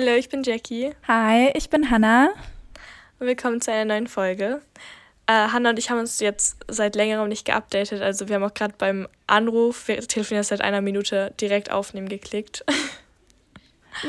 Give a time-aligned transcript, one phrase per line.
[0.00, 0.92] Hallo, ich bin Jackie.
[1.06, 2.30] Hi, ich bin Hannah.
[3.18, 4.62] Willkommen zu einer neuen Folge.
[5.26, 8.00] Äh, Hannah und ich haben uns jetzt seit längerem nicht geupdatet.
[8.00, 12.64] Also wir haben auch gerade beim Anruf, wir telefonieren seit einer Minute, direkt aufnehmen geklickt.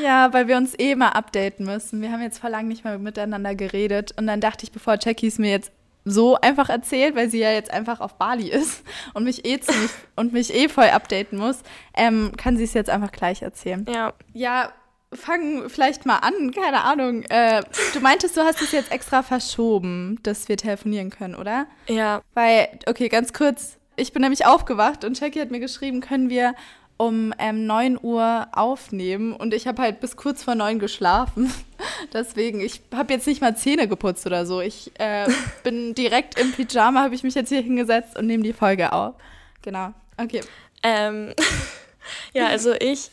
[0.00, 2.00] Ja, weil wir uns eh mal updaten müssen.
[2.00, 4.14] Wir haben jetzt vor lang nicht mehr miteinander geredet.
[4.16, 5.72] Und dann dachte ich, bevor Jackie es mir jetzt
[6.04, 8.84] so einfach erzählt, weil sie ja jetzt einfach auf Bali ist
[9.14, 11.58] und mich eh ziemlich und mich eh voll updaten muss,
[11.94, 13.84] ähm, kann sie es jetzt einfach gleich erzählen.
[13.92, 14.14] Ja.
[14.32, 14.72] Ja,
[15.14, 17.22] fangen vielleicht mal an, keine Ahnung.
[17.24, 17.62] Äh,
[17.92, 21.66] du meintest, du hast es jetzt extra verschoben, dass wir telefonieren können, oder?
[21.88, 22.22] Ja.
[22.34, 23.78] Weil, okay, ganz kurz.
[23.96, 26.54] Ich bin nämlich aufgewacht und Jackie hat mir geschrieben, können wir
[26.96, 31.52] um ähm, 9 Uhr aufnehmen und ich habe halt bis kurz vor 9 geschlafen.
[32.12, 34.60] Deswegen, ich habe jetzt nicht mal Zähne geputzt oder so.
[34.60, 35.26] Ich äh,
[35.64, 39.14] bin direkt im Pyjama, habe ich mich jetzt hier hingesetzt und nehme die Folge auf.
[39.62, 39.92] Genau.
[40.16, 40.42] Okay.
[40.82, 41.34] Ähm,
[42.32, 43.10] ja, also ich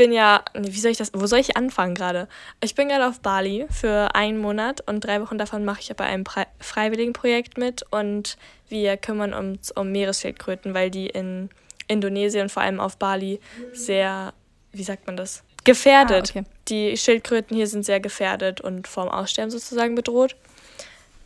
[0.00, 2.26] bin ja, wie soll ich das, wo soll ich anfangen gerade?
[2.62, 6.04] Ich bin gerade auf Bali für einen Monat und drei Wochen davon mache ich bei
[6.04, 6.24] einem
[6.58, 8.38] freiwilligen Projekt mit und
[8.70, 11.50] wir kümmern uns um Meeresschildkröten, weil die in
[11.86, 13.40] Indonesien, vor allem auf Bali,
[13.74, 14.32] sehr,
[14.72, 15.42] wie sagt man das?
[15.64, 16.32] Gefährdet.
[16.34, 16.44] Ah, okay.
[16.68, 20.34] Die Schildkröten hier sind sehr gefährdet und vorm Aussterben sozusagen bedroht.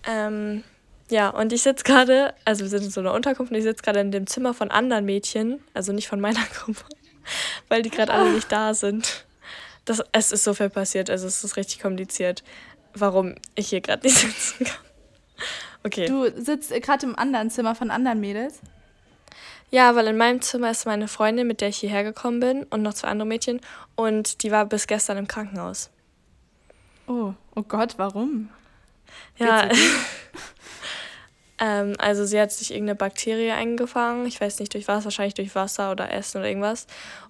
[0.04, 0.64] Ähm,
[1.10, 3.84] ja, und ich sitze gerade, also wir sind in so einer Unterkunft und ich sitze
[3.84, 6.82] gerade in dem Zimmer von anderen Mädchen, also nicht von meiner Gruppe,
[7.68, 9.24] weil die gerade alle nicht da sind.
[9.84, 12.42] Das, es ist so viel passiert, also es ist richtig kompliziert,
[12.94, 14.76] warum ich hier gerade nicht sitzen kann.
[15.82, 16.06] Okay.
[16.06, 18.60] Du sitzt gerade im anderen Zimmer von anderen Mädels?
[19.70, 22.82] Ja, weil in meinem Zimmer ist meine Freundin, mit der ich hierher gekommen bin, und
[22.82, 23.60] noch zwei andere Mädchen.
[23.96, 25.90] Und die war bis gestern im Krankenhaus.
[27.06, 28.50] Oh, oh Gott, warum?
[29.36, 29.68] Ja,
[31.58, 34.26] ähm, also sie hat sich irgendeine Bakterie eingefangen.
[34.26, 36.86] Ich weiß nicht durch was, wahrscheinlich durch Wasser oder Essen oder irgendwas.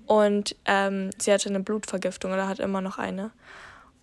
[0.06, 3.30] Und ähm, sie hatte eine Blutvergiftung oder hat immer noch eine.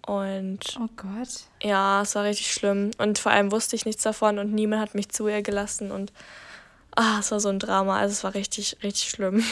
[0.05, 1.45] Und oh Gott.
[1.61, 2.91] Ja, es war richtig schlimm.
[2.97, 5.91] Und vor allem wusste ich nichts davon und niemand hat mich zu ihr gelassen.
[5.91, 6.11] Und
[6.95, 7.97] Ah, es war so ein Drama.
[7.97, 9.44] Also es war richtig, richtig schlimm.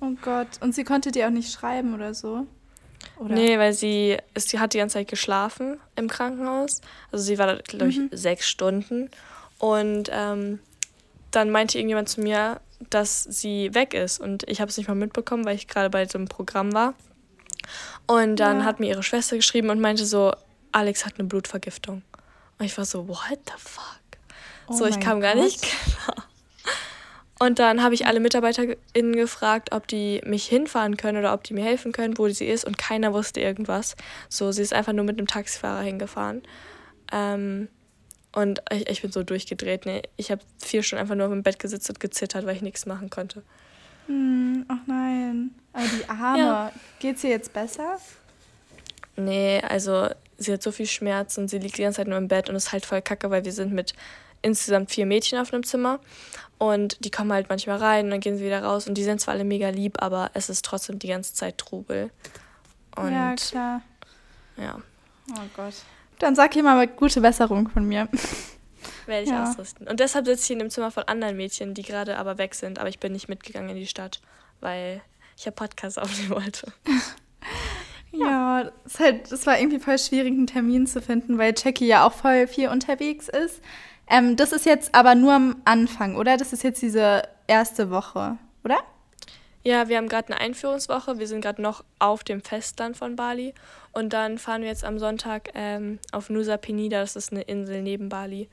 [0.00, 0.48] Oh Gott.
[0.60, 2.46] Und sie konnte dir auch nicht schreiben oder so?
[3.18, 3.34] Oder?
[3.34, 6.80] Nee, weil sie, sie hat die ganze Zeit geschlafen im Krankenhaus.
[7.10, 8.10] Also sie war da, glaube ich, mhm.
[8.12, 9.10] sechs Stunden.
[9.58, 10.58] Und ähm,
[11.30, 12.60] dann meinte irgendjemand zu mir,
[12.90, 14.20] dass sie weg ist.
[14.20, 16.94] Und ich habe es nicht mal mitbekommen, weil ich gerade bei diesem Programm war.
[18.06, 18.64] Und dann ja.
[18.64, 20.32] hat mir ihre Schwester geschrieben und meinte so,
[20.72, 22.02] Alex hat eine Blutvergiftung.
[22.58, 24.00] Und ich war so, what the fuck?
[24.66, 25.34] Oh so, ich kam Gott.
[25.34, 26.24] gar nicht klar.
[27.38, 31.52] Und dann habe ich alle MitarbeiterInnen gefragt, ob die mich hinfahren können oder ob die
[31.52, 32.64] mir helfen können, wo sie ist.
[32.64, 33.96] Und keiner wusste irgendwas.
[34.28, 36.42] So, sie ist einfach nur mit einem Taxifahrer hingefahren.
[37.12, 37.68] Ähm,
[38.34, 39.86] und ich, ich bin so durchgedreht.
[39.86, 42.62] Nee, ich habe vier Stunden einfach nur auf dem Bett gesetzt und gezittert, weil ich
[42.62, 43.42] nichts machen konnte.
[44.06, 45.50] Hm, ach nein.
[45.72, 46.72] Aber die Arme, ja.
[46.98, 47.98] geht's ihr jetzt besser?
[49.16, 50.08] Nee, also
[50.38, 52.56] sie hat so viel Schmerz und sie liegt die ganze Zeit nur im Bett und
[52.56, 53.94] ist halt voll kacke, weil wir sind mit
[54.42, 56.00] insgesamt vier Mädchen auf einem Zimmer
[56.58, 59.20] und die kommen halt manchmal rein und dann gehen sie wieder raus und die sind
[59.20, 62.10] zwar alle mega lieb, aber es ist trotzdem die ganze Zeit Trubel.
[62.96, 63.82] Und ja, klar.
[64.56, 64.80] Ja.
[65.30, 65.74] Oh Gott.
[66.24, 68.08] Dann sag hier mal gute Besserung von mir.
[69.06, 69.44] Werde ich ja.
[69.44, 69.86] ausrüsten.
[69.86, 72.78] Und deshalb sitze ich in dem Zimmer von anderen Mädchen, die gerade aber weg sind,
[72.78, 74.22] aber ich bin nicht mitgegangen in die Stadt,
[74.60, 75.02] weil
[75.36, 76.72] ich ja Podcast aufnehmen wollte.
[78.10, 81.88] Ja, ja es, halt, es war irgendwie voll schwierig, einen Termin zu finden, weil Jackie
[81.88, 83.60] ja auch voll viel unterwegs ist.
[84.08, 86.38] Ähm, das ist jetzt aber nur am Anfang, oder?
[86.38, 88.78] Das ist jetzt diese erste Woche, oder?
[89.62, 91.18] Ja, wir haben gerade eine Einführungswoche.
[91.18, 93.52] Wir sind gerade noch auf dem Festland von Bali.
[93.94, 97.00] Und dann fahren wir jetzt am Sonntag ähm, auf Nusa Penida.
[97.00, 98.48] Das ist eine Insel neben Bali.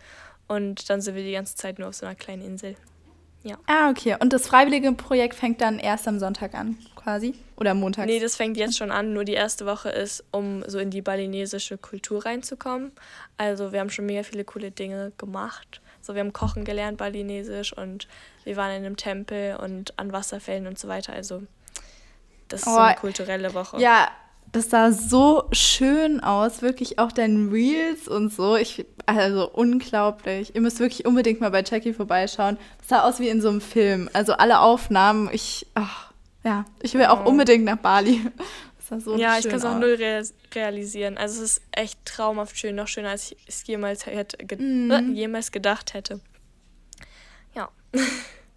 [0.48, 2.76] Und dann sind wir die ganze Zeit nur auf so einer kleinen Insel.
[3.44, 3.58] Ja.
[3.66, 4.16] Ah, okay.
[4.20, 7.34] Und das freiwillige Projekt fängt dann erst am Sonntag an, quasi?
[7.58, 8.06] Oder Montag?
[8.06, 9.14] Nee, das fängt jetzt schon an.
[9.14, 12.92] Nur die erste Woche ist, um so in die balinesische Kultur reinzukommen.
[13.38, 15.82] Also wir haben schon mega viele coole Dinge gemacht.
[16.02, 17.76] So, wir haben Kochen gelernt, balinesisch.
[17.76, 18.08] Und
[18.44, 21.14] wir waren in einem Tempel und an Wasserfällen und so weiter.
[21.14, 21.42] Also
[22.48, 23.82] das ist oh, so eine kulturelle Woche.
[23.82, 24.10] Ja,
[24.52, 28.58] das sah so schön aus, wirklich auch dein Reels und so.
[28.58, 30.54] Ich, also unglaublich.
[30.56, 32.58] Ihr müsst wirklich unbedingt mal bei Jackie vorbeischauen.
[32.80, 34.10] Das sah aus wie in so einem Film.
[34.14, 36.12] Also alle Aufnahmen, ich, ach,
[36.44, 38.22] ja, ich will auch unbedingt nach Bali.
[38.78, 39.98] Das sah so ja, ich kann es auch null
[40.54, 41.18] realisieren.
[41.18, 45.14] Also es ist echt traumhaft schön, noch schöner, als ich es jemals, hätte, ge mm.
[45.14, 46.20] jemals gedacht hätte.
[47.56, 47.70] Ja.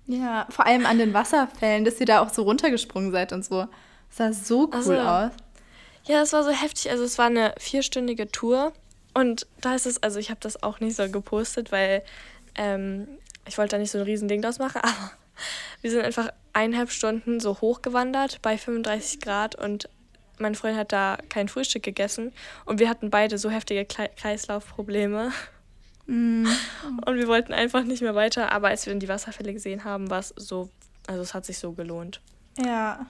[0.06, 3.66] Ja, vor allem an den Wasserfällen, dass ihr da auch so runtergesprungen seid und so.
[4.08, 5.30] Das sah so cool also, aus.
[6.06, 6.90] Ja, es war so heftig.
[6.90, 8.72] Also es war eine vierstündige Tour.
[9.14, 12.02] Und da ist es, also ich habe das auch nicht so gepostet, weil
[12.56, 13.06] ähm,
[13.46, 15.12] ich wollte da nicht so ein Riesending draus machen, aber
[15.80, 19.88] wir sind einfach eineinhalb Stunden so hochgewandert bei 35 Grad und
[20.38, 22.32] mein Freund hat da kein Frühstück gegessen
[22.64, 25.32] und wir hatten beide so heftige Kreislaufprobleme.
[26.06, 26.46] Mm.
[27.06, 30.10] Und wir wollten einfach nicht mehr weiter, aber als wir dann die Wasserfälle gesehen haben,
[30.10, 30.68] war es so,
[31.06, 32.20] also es hat sich so gelohnt.
[32.58, 33.06] Ja,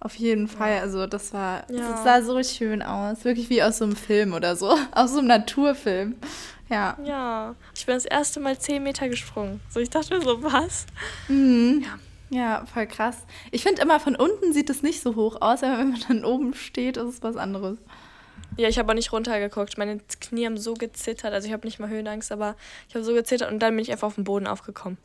[0.00, 0.80] auf jeden Fall.
[0.80, 1.90] Also das war, ja.
[1.90, 3.24] das sah so schön aus.
[3.24, 4.76] Wirklich wie aus so einem Film oder so.
[4.92, 6.16] Aus so einem Naturfilm.
[6.68, 6.96] Ja.
[7.04, 7.54] Ja.
[7.74, 9.60] Ich bin das erste Mal zehn Meter gesprungen.
[9.70, 10.86] So, ich dachte mir so, was?
[11.28, 11.84] Mhm.
[11.84, 11.98] Ja.
[12.28, 13.18] Ja, voll krass.
[13.52, 16.24] Ich finde immer, von unten sieht es nicht so hoch aus, aber wenn man dann
[16.24, 17.78] oben steht, ist es was anderes.
[18.56, 19.78] Ja, ich habe auch nicht runtergeguckt.
[19.78, 21.32] Meine Knie haben so gezittert.
[21.32, 22.56] Also ich habe nicht mal Höhenangst, aber
[22.88, 24.98] ich habe so gezittert und dann bin ich einfach auf den Boden aufgekommen.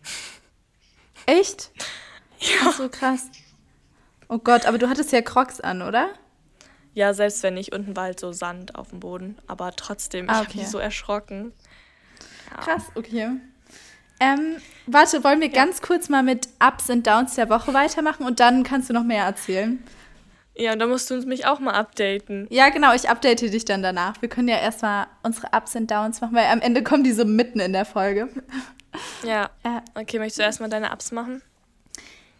[1.27, 1.71] Echt?
[2.39, 2.71] Ja.
[2.71, 3.27] So krass.
[4.31, 6.07] Oh Gott, aber du hattest ja Crocs an, oder?
[6.93, 9.37] Ja, selbst wenn nicht, unten war halt so Sand auf dem Boden.
[9.45, 10.41] Aber trotzdem, ah, okay.
[10.41, 11.51] ich habe mich so erschrocken.
[12.49, 12.57] Ja.
[12.63, 13.31] Krass, okay.
[14.21, 14.55] Ähm,
[14.87, 15.53] warte, wollen wir ja.
[15.53, 19.03] ganz kurz mal mit Ups und Downs der Woche weitermachen und dann kannst du noch
[19.03, 19.83] mehr erzählen.
[20.55, 22.47] Ja, und dann musst du uns mich auch mal updaten.
[22.49, 24.21] Ja, genau, ich update dich dann danach.
[24.21, 27.25] Wir können ja erstmal unsere Ups und Downs machen, weil am Ende kommen die so
[27.25, 28.29] mitten in der Folge.
[29.23, 29.49] Ja.
[29.63, 31.41] Äh, okay, möchtest du erstmal deine Ups machen?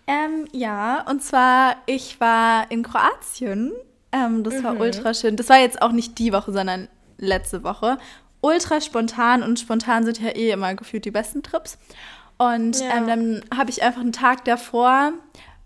[0.08, 3.72] Ähm, ja, und zwar, ich war in Kroatien.
[4.12, 4.64] Ähm, das mhm.
[4.64, 5.36] war ultra schön.
[5.36, 6.88] Das war jetzt auch nicht die Woche, sondern
[7.18, 7.98] letzte Woche.
[8.42, 11.78] Ultra spontan und spontan sind ja eh immer gefühlt die besten Trips.
[12.38, 12.98] Und ja.
[12.98, 15.14] ähm, dann habe ich einfach einen Tag davor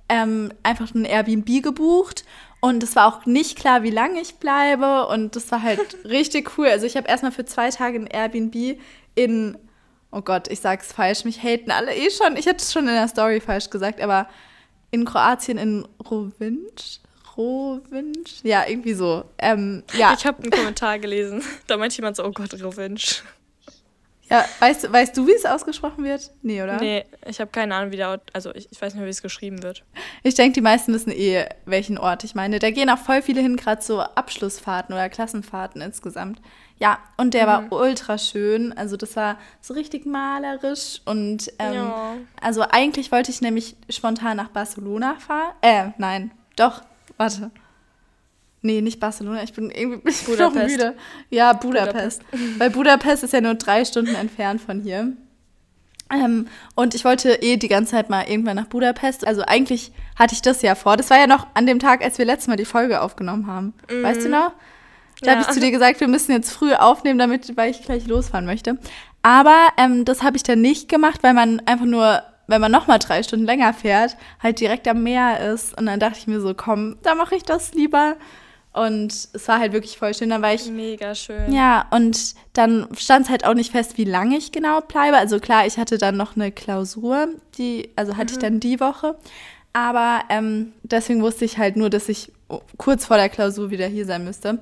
[0.09, 2.25] ähm, einfach ein Airbnb gebucht.
[2.59, 5.07] Und es war auch nicht klar, wie lange ich bleibe.
[5.07, 6.67] Und das war halt richtig cool.
[6.67, 8.79] Also ich habe erstmal für zwei Tage ein Airbnb
[9.15, 9.57] in
[10.15, 12.37] oh Gott, ich sag's falsch, mich haten alle eh schon.
[12.37, 14.27] Ich hätte es schon in der Story falsch gesagt, aber
[14.89, 17.01] in Kroatien in Rovinj,
[17.35, 19.25] Rovinj, ja, irgendwie so.
[19.37, 20.15] Ähm, ja.
[20.17, 23.21] Ich habe einen Kommentar gelesen, da meinte jemand so, oh Gott, Rovinj.
[24.29, 26.31] Ja, weißt, weißt du, wie es ausgesprochen wird?
[26.41, 26.79] Nee, oder?
[26.79, 29.11] Nee, ich habe keine Ahnung, wie der Ort, also ich, ich weiß nicht mehr, wie
[29.11, 29.83] es geschrieben wird.
[30.23, 32.57] Ich denke, die meisten wissen eh, welchen Ort ich meine.
[32.57, 36.41] Da gehen auch voll viele hin, gerade so Abschlussfahrten oder Klassenfahrten insgesamt.
[36.77, 37.71] Ja, und der mhm.
[37.71, 38.73] war ultra schön.
[38.73, 42.15] Also das war so richtig malerisch und ähm, ja.
[42.41, 45.53] also eigentlich wollte ich nämlich spontan nach Barcelona fahren.
[45.61, 46.81] Äh, nein, doch,
[47.17, 47.51] warte.
[48.61, 50.95] Nee, nicht Barcelona, ich bin irgendwie ich bin noch müde.
[51.29, 52.23] Ja, Budapest.
[52.31, 52.59] Budapest.
[52.59, 55.13] Weil Budapest ist ja nur drei Stunden entfernt von hier.
[56.11, 59.25] Ähm, und ich wollte eh die ganze Zeit mal irgendwann nach Budapest.
[59.25, 60.97] Also eigentlich hatte ich das ja vor.
[60.97, 63.73] Das war ja noch an dem Tag, als wir letztes Mal die Folge aufgenommen haben.
[63.89, 64.03] Mhm.
[64.03, 64.51] Weißt du noch?
[65.21, 65.37] Da ja.
[65.37, 68.45] habe ich zu dir gesagt, wir müssen jetzt früh aufnehmen, damit, weil ich gleich losfahren
[68.45, 68.77] möchte.
[69.21, 72.99] Aber ähm, das habe ich dann nicht gemacht, weil man einfach nur, wenn man nochmal
[72.99, 75.77] drei Stunden länger fährt, halt direkt am Meer ist.
[75.77, 78.15] Und dann dachte ich mir so, komm, da mache ich das lieber.
[78.73, 80.29] Und es war halt wirklich voll schön.
[80.29, 80.69] Dann war ich.
[80.69, 81.51] Mega schön.
[81.51, 85.17] Ja, und dann stand es halt auch nicht fest, wie lange ich genau bleibe.
[85.17, 88.37] Also klar, ich hatte dann noch eine Klausur, die, also hatte mhm.
[88.37, 89.15] ich dann die Woche.
[89.71, 92.31] Aber ähm, deswegen wusste ich halt nur, dass ich
[92.77, 94.59] kurz vor der Klausur wieder hier sein müsste.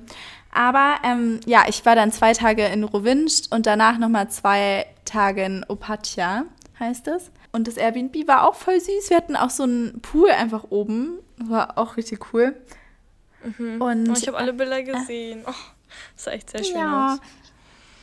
[0.54, 5.44] Aber ähm, ja, ich war dann zwei Tage in Rovinj und danach nochmal zwei Tage
[5.44, 6.44] in Opatia,
[6.78, 7.30] heißt es.
[7.50, 9.10] Und das Airbnb war auch voll süß.
[9.10, 11.18] Wir hatten auch so einen Pool einfach oben.
[11.38, 12.56] War auch richtig cool.
[13.44, 13.82] Mhm.
[13.82, 15.42] Und, oh, ich habe alle Bilder gesehen.
[15.46, 15.52] Oh,
[16.14, 17.14] das sah echt sehr schön ja.
[17.14, 17.20] aus.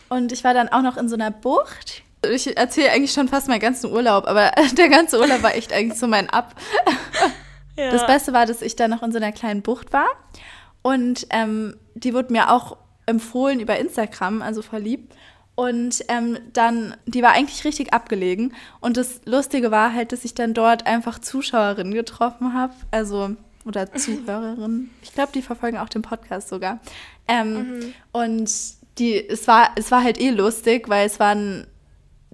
[0.09, 2.03] Und ich war dann auch noch in so einer Bucht.
[2.29, 5.97] Ich erzähle eigentlich schon fast meinen ganzen Urlaub, aber der ganze Urlaub war echt eigentlich
[5.97, 6.53] so mein Ab.
[7.77, 7.91] ja.
[7.91, 10.07] Das Beste war, dass ich da noch in so einer kleinen Bucht war.
[10.81, 15.13] Und ähm, die wurde mir auch empfohlen über Instagram, also verliebt.
[15.55, 18.53] Und ähm, dann, die war eigentlich richtig abgelegen.
[18.79, 22.73] Und das Lustige war halt, dass ich dann dort einfach Zuschauerinnen getroffen habe.
[22.89, 23.35] Also,
[23.65, 24.91] oder Zuhörerinnen.
[25.03, 26.79] Ich glaube, die verfolgen auch den Podcast sogar.
[27.27, 27.93] Ähm, mhm.
[28.11, 28.51] Und
[28.97, 31.67] die, es war, es war halt eh lustig, weil es waren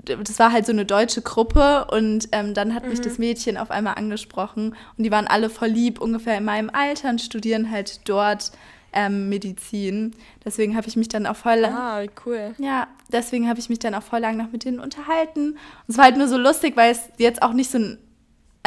[0.10, 2.90] das war halt so eine deutsche Gruppe und ähm, dann hat mhm.
[2.90, 6.70] mich das Mädchen auf einmal angesprochen und die waren alle voll lieb, ungefähr in meinem
[6.70, 8.52] Alter und studieren halt dort
[8.94, 10.14] ähm, Medizin.
[10.46, 12.56] Deswegen habe ich mich dann auch voll Ah, cool.
[12.58, 15.52] Ja, deswegen habe ich mich dann auch voll lang noch mit denen unterhalten.
[15.52, 17.98] Und es war halt nur so lustig, weil es jetzt auch nicht so ein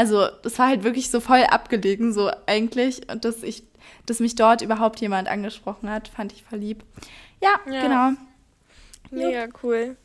[0.00, 3.64] also es war halt wirklich so voll abgelegen, so eigentlich, und dass ich,
[4.06, 6.84] dass mich dort überhaupt jemand angesprochen hat, fand ich voll lieb.
[7.42, 7.82] Ja, ja.
[7.82, 8.10] genau.
[9.10, 9.98] Mega cool.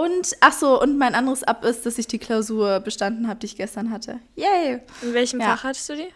[0.00, 3.44] Und, ach so, und mein anderes Ab ist, dass ich die Klausur bestanden habe, die
[3.44, 4.18] ich gestern hatte.
[4.34, 4.80] Yay!
[5.02, 5.48] In welchem ja.
[5.48, 6.08] Fach hattest du die?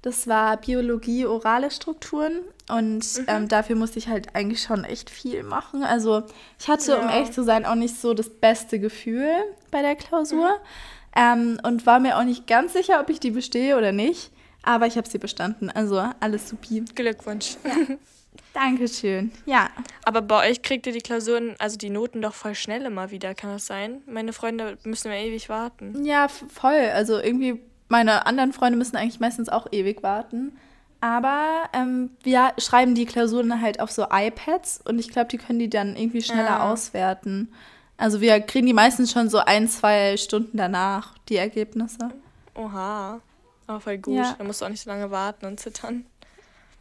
[0.00, 2.40] Das war Biologie, orale Strukturen.
[2.70, 3.24] Und mhm.
[3.26, 5.82] ähm, dafür musste ich halt eigentlich schon echt viel machen.
[5.82, 6.22] Also
[6.58, 7.02] ich hatte, ja.
[7.02, 9.28] um ehrlich zu sein, auch nicht so das beste Gefühl
[9.70, 10.48] bei der Klausur.
[10.48, 11.16] Mhm.
[11.16, 14.32] Ähm, und war mir auch nicht ganz sicher, ob ich die bestehe oder nicht.
[14.62, 15.68] Aber ich habe sie bestanden.
[15.68, 16.82] Also alles supi.
[16.94, 17.58] Glückwunsch.
[17.62, 17.96] Ja.
[18.60, 19.32] Dankeschön.
[19.46, 19.70] Ja.
[20.04, 23.34] Aber bei euch kriegt ihr die Klausuren, also die Noten doch voll schnell immer wieder,
[23.34, 24.02] kann das sein?
[24.06, 26.04] Meine Freunde müssen immer ewig warten.
[26.04, 26.90] Ja, voll.
[26.94, 30.56] Also irgendwie, meine anderen Freunde müssen eigentlich meistens auch ewig warten.
[31.00, 35.58] Aber ähm, wir schreiben die Klausuren halt auf so iPads und ich glaube, die können
[35.58, 36.70] die dann irgendwie schneller Ah.
[36.72, 37.50] auswerten.
[37.96, 42.10] Also wir kriegen die meistens schon so ein, zwei Stunden danach, die Ergebnisse.
[42.54, 43.20] Oha.
[43.66, 44.16] Aber voll gut.
[44.16, 44.34] Ja.
[44.36, 46.04] Da musst du auch nicht so lange warten und zittern.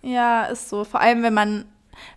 [0.02, 0.84] Ja, ist so.
[0.84, 1.66] Vor allem, wenn man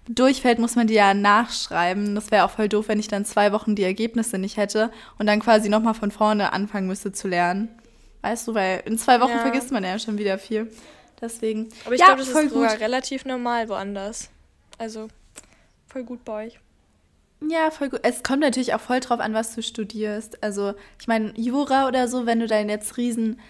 [0.08, 2.14] durchfällt, muss man die ja nachschreiben.
[2.14, 5.26] Das wäre auch voll doof, wenn ich dann zwei Wochen die Ergebnisse nicht hätte und
[5.26, 7.68] dann quasi nochmal von vorne anfangen müsste zu lernen.
[8.22, 9.38] Weißt du, weil in zwei Wochen Ja.
[9.40, 10.72] vergisst man ja schon wieder viel.
[11.20, 11.68] Deswegen.
[11.84, 14.30] Aber ich ja, glaube, das voll ist sogar relativ normal woanders.
[14.78, 15.08] Also,
[15.86, 16.60] voll gut bei euch.
[17.48, 18.00] Ja, voll gut.
[18.04, 20.42] Es kommt natürlich auch voll drauf an, was du studierst.
[20.42, 23.40] Also, ich meine, Jura oder so, wenn du dann jetzt riesen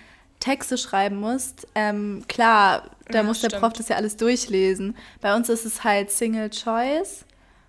[0.43, 3.63] Texte schreiben musst, ähm, klar, da Ja, muss der stimmt.
[3.63, 4.97] Prof das ja alles durchlesen.
[5.21, 7.25] Bei uns ist es halt Single Choice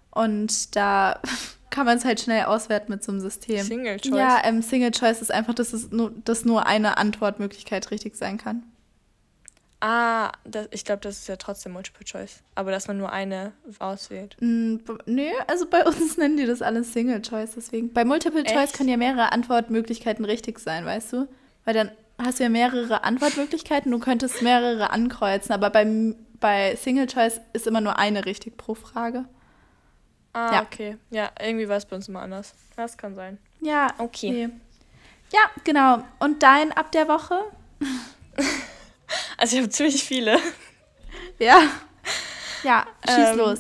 [0.10, 1.20] und da
[1.70, 3.64] kann man es halt schnell auswerten mit so einem System.
[3.64, 4.18] Single Choice.
[4.18, 8.38] Ja, ähm, Single Choice ist einfach, dass, es nur, dass nur eine Antwortmöglichkeit richtig sein
[8.40, 8.64] kann.
[9.80, 12.42] Ah, das, ich glaube, das ist ja trotzdem Multiple Choice.
[12.56, 14.36] Aber dass man nur eine auswählt.
[14.40, 17.92] Mm, Nö, also bei uns nennen die das alles Single Choice, deswegen.
[17.94, 18.78] Bei Multiple Choice Echt?
[18.78, 21.28] können ja mehrere Antwortmöglichkeiten richtig sein, weißt du?
[21.66, 21.92] Weil dann
[22.26, 27.68] hast du ja mehrere Antwortmöglichkeiten, du könntest mehrere ankreuzen, aber beim, bei Single Choice ist
[27.68, 29.26] immer nur eine richtig pro Frage.
[30.34, 30.62] Ah, Ja.
[30.64, 30.98] okay.
[31.12, 32.54] Ja, irgendwie war es bei uns immer anders.
[32.76, 33.38] Das kann sein.
[33.62, 34.50] Ja, Okay.
[35.32, 36.04] Ja, genau.
[36.20, 37.40] Und dein ab der Woche?
[39.38, 40.40] Also, ich habe ziemlich viele.
[41.38, 41.62] Ja.
[42.64, 43.60] Ja, schieß Ähm, los.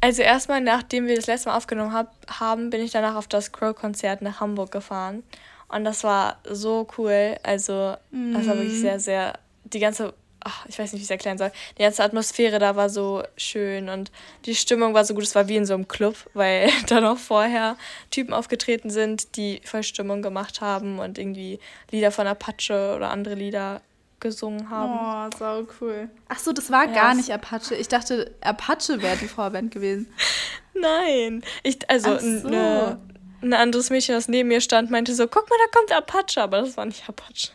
[0.00, 3.52] Also, erstmal, nachdem wir das letzte Mal aufgenommen hab, haben, bin ich danach auf das
[3.52, 5.22] Crow-Konzert nach Hamburg gefahren.
[5.68, 7.36] Und das war so cool.
[7.42, 9.38] Also, das war wirklich sehr, sehr.
[9.64, 10.14] Die ganze.
[10.40, 11.50] Ach, ich weiß nicht, wie ich es erklären soll.
[11.76, 14.12] Die ganze Atmosphäre da war so schön und
[14.46, 15.24] die Stimmung war so gut.
[15.24, 17.76] Es war wie in so einem Club, weil da noch vorher
[18.10, 21.58] Typen aufgetreten sind, die voll Stimmung gemacht haben und irgendwie
[21.90, 23.82] Lieder von Apache oder andere Lieder
[24.20, 25.30] gesungen haben.
[25.34, 26.08] Oh, sau cool.
[26.28, 27.74] Ach so, das war Ja, gar nicht Apache.
[27.74, 30.06] Ich dachte, Apache wäre die Vorband gewesen.
[30.74, 31.42] Nein.
[31.62, 32.48] Ich, also, so.
[32.48, 32.98] ne,
[33.42, 36.60] ein anderes Mädchen, das neben mir stand, meinte so, guck mal, da kommt Apache, aber
[36.60, 37.50] das war nicht Apache.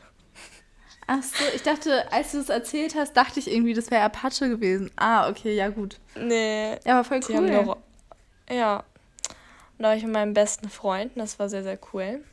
[1.06, 4.48] Ach so, ich dachte, als du es erzählt hast, dachte ich irgendwie, das wäre Apache
[4.48, 4.90] gewesen.
[4.96, 6.00] Ah, okay, ja gut.
[6.16, 7.42] Nee, Ja, aber voll cool.
[7.42, 7.78] nur,
[8.50, 8.84] ja.
[9.78, 12.24] Da war ich mit meinem besten Freund, und das war sehr, sehr cool.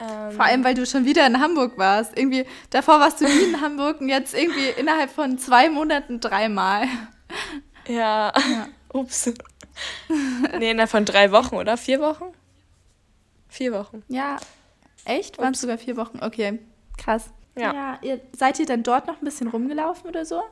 [0.00, 2.16] Ähm, Vor allem, weil du schon wieder in Hamburg warst.
[2.16, 6.86] Irgendwie, davor warst du nie in Hamburg und jetzt irgendwie innerhalb von zwei Monaten dreimal.
[7.88, 8.32] Ja,
[8.92, 9.32] ups.
[10.58, 11.76] nee, innerhalb von drei Wochen, oder?
[11.76, 12.24] Vier Wochen?
[13.56, 14.02] Vier Wochen.
[14.08, 14.36] Ja.
[15.04, 15.38] Echt?
[15.38, 16.18] Waren es sogar vier Wochen?
[16.22, 16.58] Okay,
[16.98, 17.30] krass.
[17.56, 17.98] Ja.
[18.02, 20.42] ihr, seid ihr dann dort noch ein bisschen rumgelaufen oder so?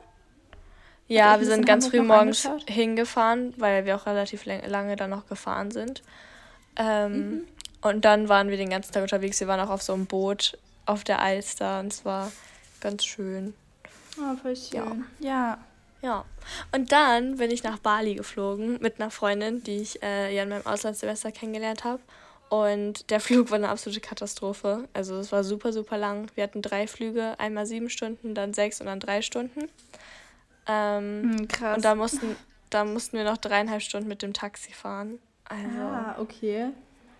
[1.07, 2.69] Ja, wir sind in ganz Hamburg früh morgens angeschaut?
[2.69, 6.01] hingefahren, weil wir auch relativ lang- lange dann noch gefahren sind.
[6.77, 7.47] Ähm, Mhm.
[7.83, 9.39] Und dann waren wir den ganzen Tag unterwegs.
[9.39, 10.57] Wir waren auch auf so einem Boot
[10.87, 12.31] auf der Alster und es war
[12.81, 13.53] ganz schön.
[14.17, 15.05] Oh, voll schön.
[15.19, 15.59] Ja.
[16.01, 16.25] Ja.
[16.71, 20.49] Und dann bin ich nach Bali geflogen mit einer Freundin, die ich äh, ja in
[20.49, 22.01] meinem Auslandssemester kennengelernt habe.
[22.63, 24.87] Und der Flug war eine absolute Katastrophe.
[24.93, 26.29] Also es war super, super lang.
[26.35, 29.67] Wir hatten drei Flüge, einmal sieben Stunden, dann sechs und dann drei Stunden.
[30.67, 31.75] Ähm, Hm, krass.
[31.77, 32.35] und da mussten,
[32.69, 35.19] da mussten wir noch dreieinhalb Stunden mit dem Taxi fahren.
[35.49, 36.69] Also, Ah, okay.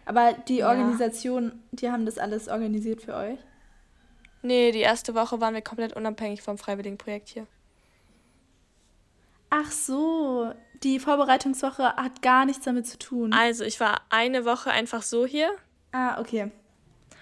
[0.05, 0.69] Aber die Ja.
[0.69, 3.39] Organisation, die haben das alles organisiert für euch?
[4.41, 7.47] nee, die erste Woche waren wir komplett unabhängig vom Freiwilligenprojekt hier.
[9.49, 13.33] Ach so, die Vorbereitungswoche hat gar nichts damit zu tun.
[13.33, 15.49] Also, ich war eine Woche einfach so hier.
[15.91, 16.51] Ah, okay.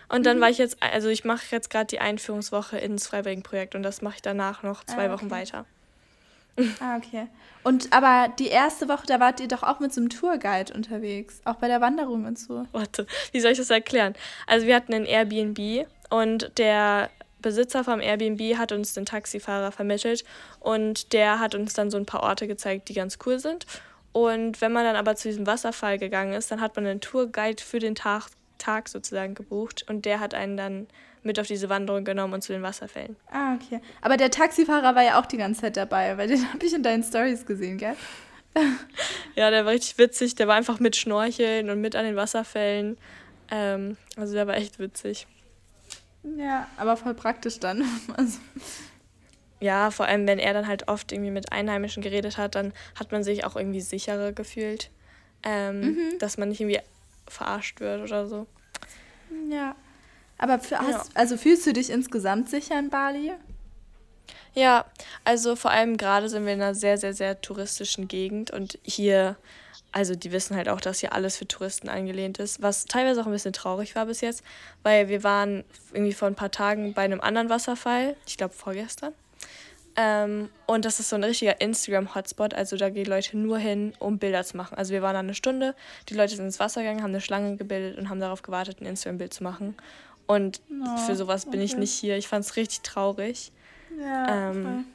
[0.10, 0.24] Und Mhm.
[0.24, 4.01] dann war ich jetzt, also ich mache jetzt gerade die Einführungswoche ins Freiwilligenprojekt und das
[4.01, 5.36] mache ich danach noch zwei Ah, Wochen okay.
[5.36, 5.65] weiter.
[6.79, 7.27] Ah, okay.
[7.63, 11.41] Und aber die erste Woche, da wart ihr doch auch mit so einem Tourguide unterwegs,
[11.45, 12.67] auch bei der Wanderung und so.
[12.74, 14.13] Warte, wie soll ich das erklären?
[14.45, 17.10] Also wir hatten ein Airbnb und der
[17.43, 20.23] Besitzer vom Airbnb hat uns den Taxifahrer vermittelt
[20.59, 23.67] und der hat uns dann so ein paar Orte gezeigt, die ganz cool sind.
[24.12, 27.62] Und wenn man dann aber zu diesem Wasserfall gegangen ist, dann hat man einen Tourguide
[27.62, 30.88] für den Tag, Tag sozusagen gebucht und der hat einen dann
[31.23, 33.15] mit auf diese Wanderung genommen und zu den Wasserfällen.
[33.31, 33.79] Ah, okay.
[34.01, 36.83] Aber der Taxifahrer war ja auch die ganze Zeit dabei, weil den habe ich in
[36.83, 37.95] deinen Stories gesehen, gell?
[39.35, 40.35] Ja, der war richtig witzig.
[40.35, 43.00] Der war einfach mit Schnorcheln und mit an den Wasserfällen.
[43.50, 45.25] Ähm, also der war echt witzig.
[46.38, 47.84] Ja, aber voll praktisch dann.
[48.18, 48.39] Also,
[49.60, 53.12] Ja, vor allem, wenn er dann halt oft irgendwie mit Einheimischen geredet hat, dann hat
[53.12, 54.89] man sich auch irgendwie sicherer gefühlt,
[55.44, 56.80] ähm, dass man nicht irgendwie
[57.27, 58.48] verarscht wird oder so.
[59.50, 59.75] ja.
[60.38, 61.03] Aber für, hast, Ja.
[61.13, 63.32] also fühlst du dich insgesamt sicher in Bali?
[64.53, 64.86] Ja,
[65.24, 69.38] also vor allem gerade sind wir in einer sehr, sehr, sehr touristischen Gegend und hier,
[69.93, 73.27] also die wissen halt auch, dass hier alles für Touristen angelehnt ist, was teilweise auch
[73.27, 74.43] ein bisschen traurig war bis jetzt,
[74.81, 79.13] weil wir waren irgendwie vor ein paar Tagen bei einem anderen Wasserfall, ich glaube vorgestern.
[79.95, 82.55] Ähm, und das ist so ein richtiger Instagram-Hotspot.
[82.55, 84.75] Also da gehen Leute nur hin, um Bilder zu machen.
[84.75, 85.75] Also wir waren da eine Stunde,
[86.09, 88.88] die Leute sind ins Wasser gegangen, haben eine Schlange gebildet und haben darauf gewartet, ein
[88.88, 89.75] Instagram-Bild zu machen.
[90.25, 92.17] Und oh, für sowas bin ich nicht hier.
[92.17, 93.51] Ich fand es richtig traurig.
[94.00, 94.85] Ja, ähm,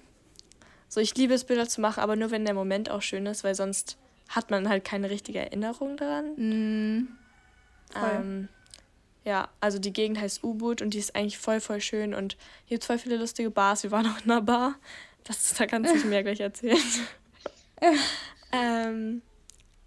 [0.89, 3.45] so, ich liebe es, Bilder zu machen, aber nur wenn der Moment auch schön ist,
[3.45, 3.99] weil sonst
[4.29, 6.35] hat man halt keine richtige Erinnerung daran.
[6.37, 7.09] Mm,
[7.97, 8.49] ähm,
[9.25, 12.77] ja, also die Gegend heißt U-Boot und die ist eigentlich voll, voll schön und hier
[12.77, 13.83] gibt es voll viele lustige Bars.
[13.83, 14.77] Wir waren auch in einer Bar.
[15.25, 16.79] Das, da kannst du mir gleich erzählen.
[18.53, 19.23] ähm,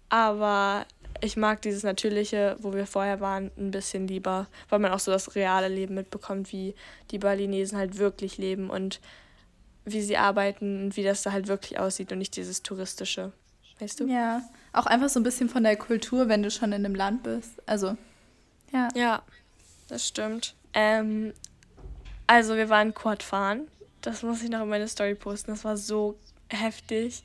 [0.08, 0.86] aber
[1.20, 5.10] ich mag dieses Natürliche, wo wir vorher waren, ein bisschen lieber, weil man auch so
[5.10, 6.74] das reale Leben mitbekommt, wie
[7.10, 9.00] die Balinesen halt wirklich leben und
[9.84, 13.32] wie sie arbeiten und wie das da halt wirklich aussieht und nicht dieses touristische.
[13.82, 14.06] Weißt du?
[14.06, 17.24] Ja, auch einfach so ein bisschen von der Kultur, wenn du schon in einem Land
[17.24, 17.60] bist.
[17.66, 17.96] Also,
[18.72, 18.88] ja.
[18.94, 19.22] Ja,
[19.88, 20.54] das stimmt.
[20.72, 21.32] Ähm,
[22.28, 23.66] also, wir waren Quad fahren.
[24.00, 25.50] Das muss ich noch in meine Story posten.
[25.50, 26.16] Das war so
[26.48, 27.24] heftig.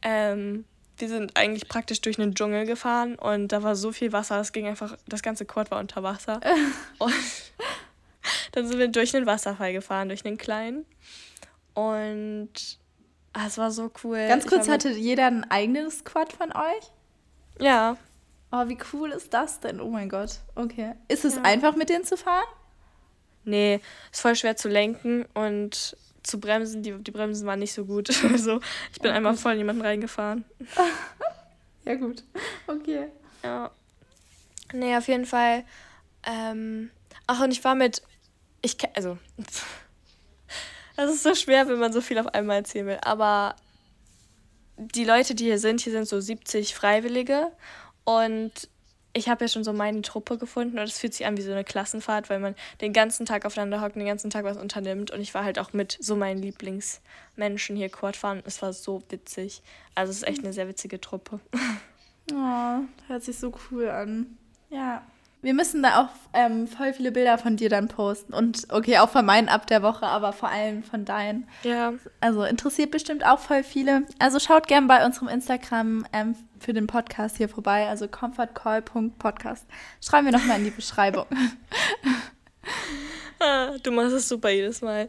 [0.00, 0.64] Ähm,
[0.96, 4.52] wir sind eigentlich praktisch durch einen Dschungel gefahren und da war so viel Wasser, es
[4.52, 6.40] ging einfach, das ganze Quad war unter Wasser.
[6.98, 7.14] und
[8.52, 10.86] dann sind wir durch einen Wasserfall gefahren, durch einen kleinen.
[11.74, 12.78] Und
[13.38, 14.26] ah, es war so cool.
[14.28, 16.92] Ganz kurz, hatte jeder ein eigenes Quad von euch?
[17.60, 17.96] Ja.
[18.50, 19.80] Oh, wie cool ist das denn?
[19.80, 20.38] Oh mein Gott.
[20.54, 20.94] Okay.
[21.08, 21.42] Ist es ja.
[21.42, 22.46] einfach, mit denen zu fahren?
[23.44, 23.80] Nee,
[24.10, 26.82] ist voll schwer zu lenken und zu bremsen.
[26.82, 28.10] Die, die Bremsen waren nicht so gut.
[28.30, 28.60] Also
[28.92, 30.44] ich bin ja, einmal voll in jemanden reingefahren.
[31.84, 32.24] ja, gut.
[32.66, 33.08] Okay.
[33.42, 33.70] Ja.
[34.72, 35.64] Nee, auf jeden Fall.
[36.26, 36.90] Ähm,
[37.26, 38.02] ach, und ich war mit.
[38.62, 39.18] Ich also.
[40.98, 42.98] Das ist so schwer, wenn man so viel auf einmal erzählen will.
[43.02, 43.54] Aber
[44.76, 47.52] die Leute, die hier sind, hier sind so 70 Freiwillige.
[48.02, 48.50] Und
[49.12, 51.52] ich habe ja schon so meine Truppe gefunden und es fühlt sich an wie so
[51.52, 55.12] eine Klassenfahrt, weil man den ganzen Tag aufeinander hockt, den ganzen Tag was unternimmt.
[55.12, 58.42] Und ich war halt auch mit so meinen Lieblingsmenschen hier Quad fahren.
[58.44, 59.62] Es war so witzig.
[59.94, 61.38] Also es ist echt eine sehr witzige Truppe.
[62.30, 64.36] Oh, hört sich so cool an.
[64.68, 65.02] Ja.
[65.40, 68.34] Wir müssen da auch ähm, voll viele Bilder von dir dann posten.
[68.34, 71.46] Und okay, auch von meinen ab der Woche, aber vor allem von deinen.
[71.62, 71.92] Ja.
[72.20, 74.02] Also interessiert bestimmt auch voll viele.
[74.18, 77.88] Also schaut gern bei unserem Instagram ähm, für den Podcast hier vorbei.
[77.88, 79.64] Also comfortcall.podcast.
[80.04, 81.26] Schreiben wir nochmal in die Beschreibung.
[83.38, 85.08] ah, du machst es super jedes Mal.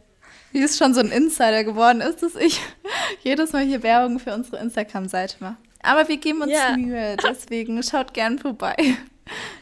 [0.52, 2.60] Wie es schon so ein Insider geworden ist, dass ich
[3.22, 5.56] jedes Mal hier Werbung für unsere Instagram-Seite mache.
[5.82, 6.76] Aber wir geben uns ja.
[6.76, 8.76] Mühe, deswegen schaut gern vorbei.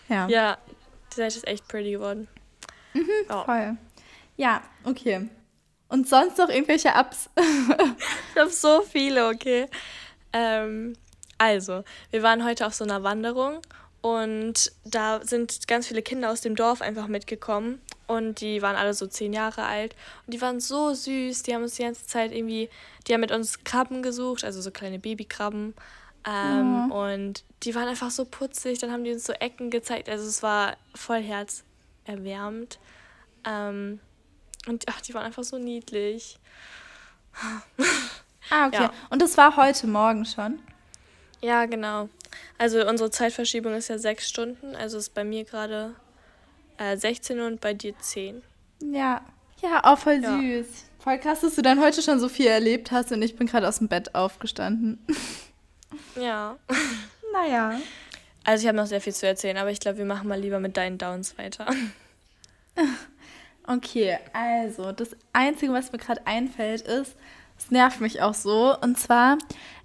[0.08, 0.28] Ja.
[0.28, 0.58] Ja,
[1.12, 2.28] die Seite ist echt pretty geworden.
[2.94, 3.44] Mhm, oh.
[3.44, 3.76] Voll.
[4.36, 5.28] Ja, okay.
[5.88, 7.30] Und sonst noch irgendwelche Apps?
[7.36, 9.66] ich habe so viele, okay.
[10.32, 10.94] Ähm,
[11.38, 13.60] also, wir waren heute auf so einer Wanderung
[14.00, 18.94] und da sind ganz viele Kinder aus dem Dorf einfach mitgekommen und die waren alle
[18.94, 19.94] so zehn Jahre alt
[20.26, 21.42] und die waren so süß.
[21.42, 22.68] Die haben uns die ganze Zeit irgendwie,
[23.06, 25.74] die haben mit uns Krabben gesucht, also so kleine Babykrabben.
[26.26, 27.04] Ähm, oh.
[27.04, 28.78] Und die waren einfach so putzig.
[28.78, 30.08] Dann haben die uns so Ecken gezeigt.
[30.08, 32.78] Also es war voll herzerwärmend.
[33.44, 34.00] Ähm,
[34.66, 36.38] und ach, die waren einfach so niedlich.
[38.50, 38.82] ah, okay.
[38.82, 38.92] Ja.
[39.10, 40.60] Und das war heute Morgen schon?
[41.40, 42.08] Ja, genau.
[42.58, 44.74] Also unsere Zeitverschiebung ist ja sechs Stunden.
[44.74, 45.94] Also ist bei mir gerade
[46.78, 48.42] äh, 16 und bei dir 10.
[48.80, 49.22] Ja.
[49.62, 50.38] Ja, auch voll ja.
[50.38, 50.66] süß.
[51.00, 53.66] Voll krass, dass du dann heute schon so viel erlebt hast und ich bin gerade
[53.68, 55.04] aus dem Bett aufgestanden.
[56.16, 56.56] Ja.
[57.38, 57.78] Naja.
[58.44, 60.60] Also ich habe noch sehr viel zu erzählen, aber ich glaube, wir machen mal lieber
[60.60, 61.66] mit deinen Downs weiter.
[63.70, 67.16] Okay, also das Einzige, was mir gerade einfällt, ist,
[67.58, 68.74] es nervt mich auch so.
[68.80, 69.36] Und zwar,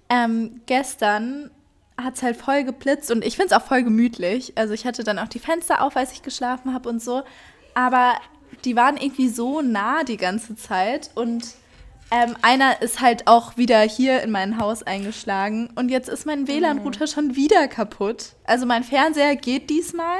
[0.08, 1.50] ähm, gestern
[2.00, 4.56] hat es halt voll geblitzt und ich finde es auch voll gemütlich.
[4.56, 7.24] Also ich hatte dann auch die Fenster auf, als ich geschlafen habe und so.
[7.74, 8.14] Aber
[8.64, 11.44] die waren irgendwie so nah die ganze Zeit und
[12.10, 16.46] ähm, einer ist halt auch wieder hier in mein Haus eingeschlagen und jetzt ist mein
[16.46, 18.34] WLAN-Router schon wieder kaputt.
[18.44, 20.18] Also mein Fernseher geht diesmal,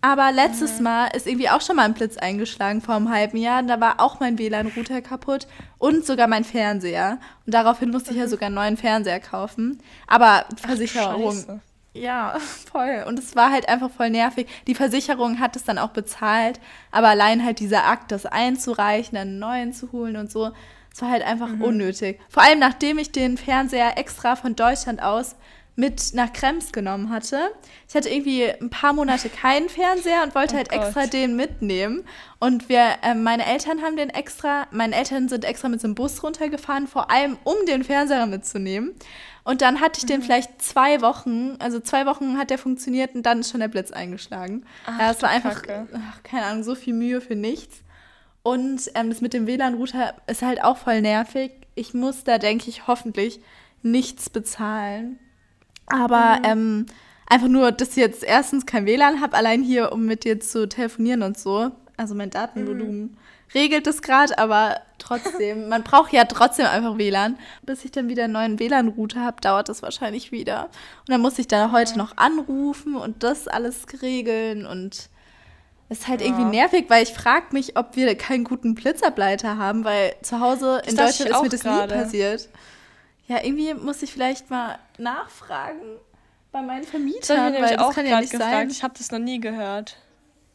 [0.00, 0.84] aber letztes mhm.
[0.84, 3.62] Mal ist irgendwie auch schon mal ein Blitz eingeschlagen vor einem halben Jahr.
[3.62, 5.46] Da war auch mein WLAN-Router kaputt
[5.78, 7.18] und sogar mein Fernseher.
[7.46, 8.30] Und daraufhin musste ich ja mhm.
[8.30, 9.80] sogar einen neuen Fernseher kaufen.
[10.08, 11.44] Aber Versicherung.
[11.48, 11.54] Ach,
[11.94, 12.36] ja,
[12.72, 13.04] voll.
[13.06, 14.48] Und es war halt einfach voll nervig.
[14.66, 16.58] Die Versicherung hat es dann auch bezahlt,
[16.90, 20.50] aber allein halt dieser Akt, das einzureichen, einen neuen zu holen und so,
[20.94, 21.62] es war halt einfach mhm.
[21.62, 22.20] unnötig.
[22.28, 25.36] Vor allem nachdem ich den Fernseher extra von Deutschland aus
[25.74, 27.50] mit nach Krems genommen hatte.
[27.88, 30.80] Ich hatte irgendwie ein paar Monate keinen Fernseher und wollte oh halt Gott.
[30.80, 32.04] extra den mitnehmen.
[32.38, 35.94] Und wir, äh, meine Eltern haben den extra, meine Eltern sind extra mit so einem
[35.94, 38.94] Bus runtergefahren, vor allem um den Fernseher mitzunehmen.
[39.44, 40.08] Und dann hatte ich mhm.
[40.08, 43.68] den vielleicht zwei Wochen, also zwei Wochen hat der funktioniert und dann ist schon der
[43.68, 44.66] Blitz eingeschlagen.
[44.86, 47.82] Ach, ja, es war einfach, ach, keine Ahnung, so viel Mühe für nichts.
[48.42, 51.52] Und ähm, das mit dem WLAN-Router ist halt auch voll nervig.
[51.74, 53.40] ich muss da, denke ich, hoffentlich
[53.82, 55.18] nichts bezahlen.
[55.86, 56.44] Aber mhm.
[56.44, 56.86] ähm,
[57.26, 60.68] einfach nur, dass ich jetzt erstens kein WLAN habe, allein hier, um mit dir zu
[60.68, 61.70] telefonieren und so.
[61.96, 63.16] Also mein Datenvolumen mhm.
[63.54, 67.38] regelt es gerade, aber trotzdem, man braucht ja trotzdem einfach WLAN.
[67.62, 70.64] Bis ich dann wieder einen neuen WLAN-Router habe, dauert das wahrscheinlich wieder.
[71.00, 75.10] Und dann muss ich da heute noch anrufen und das alles regeln und
[75.92, 76.28] ist halt ja.
[76.28, 80.82] irgendwie nervig, weil ich frage mich, ob wir keinen guten Blitzableiter haben, weil zu Hause
[80.86, 81.94] in Deutschland ist mir das grade.
[81.94, 82.48] nie passiert.
[83.28, 85.80] Ja, irgendwie muss ich vielleicht mal nachfragen
[86.50, 88.50] bei meinen Vermietern, das weil das kann ja nicht gefragt.
[88.50, 88.70] sein.
[88.70, 89.96] Ich habe das noch nie gehört.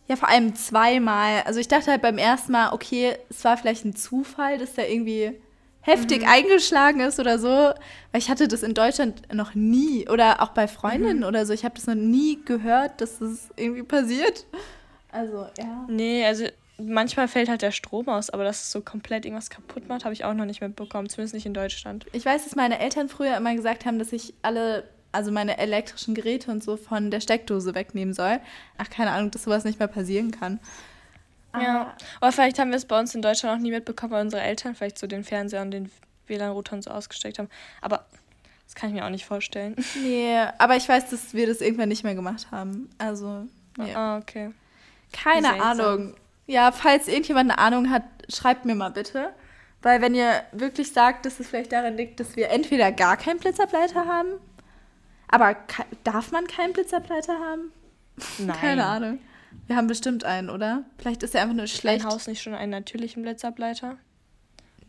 [0.08, 1.44] Ja, vor allem zweimal.
[1.46, 4.90] Also ich dachte halt beim ersten Mal, okay, es war vielleicht ein Zufall, dass der
[4.92, 5.34] irgendwie
[5.82, 6.30] heftig mhm.
[6.30, 7.48] eingeschlagen ist oder so.
[7.48, 7.76] Weil
[8.20, 10.08] ich hatte das in Deutschland noch nie.
[10.08, 11.26] Oder auch bei Freundinnen mhm.
[11.26, 11.54] oder so.
[11.54, 14.46] Ich habe das noch nie gehört, dass das irgendwie passiert.
[15.18, 15.86] Also, ja.
[15.88, 16.46] Nee, also
[16.78, 20.14] manchmal fällt halt der Strom aus, aber dass es so komplett irgendwas kaputt macht, habe
[20.14, 21.10] ich auch noch nicht mitbekommen.
[21.10, 22.06] Zumindest nicht in Deutschland.
[22.14, 26.14] Ich weiß, dass meine Eltern früher immer gesagt haben, dass ich alle also meine elektrischen
[26.14, 28.40] Geräte und so von der Steckdose wegnehmen soll.
[28.78, 30.60] Ach, keine Ahnung, dass sowas nicht mehr passieren kann.
[31.60, 34.44] Ja, aber vielleicht haben wir es bei uns in Deutschland auch nie mitbekommen, weil unsere
[34.44, 35.90] Eltern vielleicht so den Fernseher und den
[36.28, 37.50] WLAN-Router und so ausgesteckt haben.
[37.82, 38.06] Aber
[38.66, 39.76] das kann ich mir auch nicht vorstellen.
[40.04, 42.90] Nee, aber ich weiß, dass wir das irgendwann nicht mehr gemacht haben.
[43.00, 43.96] Also, nee.
[43.96, 44.52] Ah, okay.
[45.12, 46.16] Keine Ahnung.
[46.46, 49.34] Ja, falls irgendjemand eine Ahnung hat, schreibt mir mal bitte.
[49.82, 53.40] Weil wenn ihr wirklich sagt, dass es vielleicht daran liegt, dass wir entweder gar keinen
[53.40, 54.40] Blitzableiter haben
[55.28, 55.56] aber
[56.04, 57.72] darf man keinen Blitzableiter haben?
[58.40, 58.58] Nein.
[58.58, 59.20] Keine Ahnung.
[59.68, 60.84] Wir haben bestimmt einen, oder?
[60.98, 62.06] Vielleicht ist er einfach nur schlecht.
[62.06, 63.98] Ein Haus nicht schon einen natürlichen Blitzableiter?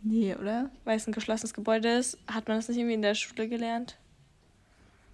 [0.02, 0.70] Nee, oder?
[0.84, 2.18] Weil es ein geschlossenes Gebäude ist.
[2.28, 3.96] Hat man das nicht irgendwie in der Schule gelernt?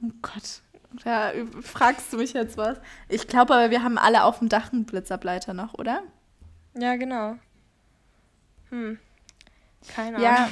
[0.02, 0.60] Oh Gott.
[1.02, 2.78] Da fragst du mich jetzt was.
[3.08, 6.02] Ich glaube aber, wir haben alle auf dem Dach einen Blitzableiter noch, oder?
[6.74, 7.36] Ja, genau.
[8.70, 8.98] Hm.
[9.94, 10.22] Keine Ahnung.
[10.22, 10.48] Ja,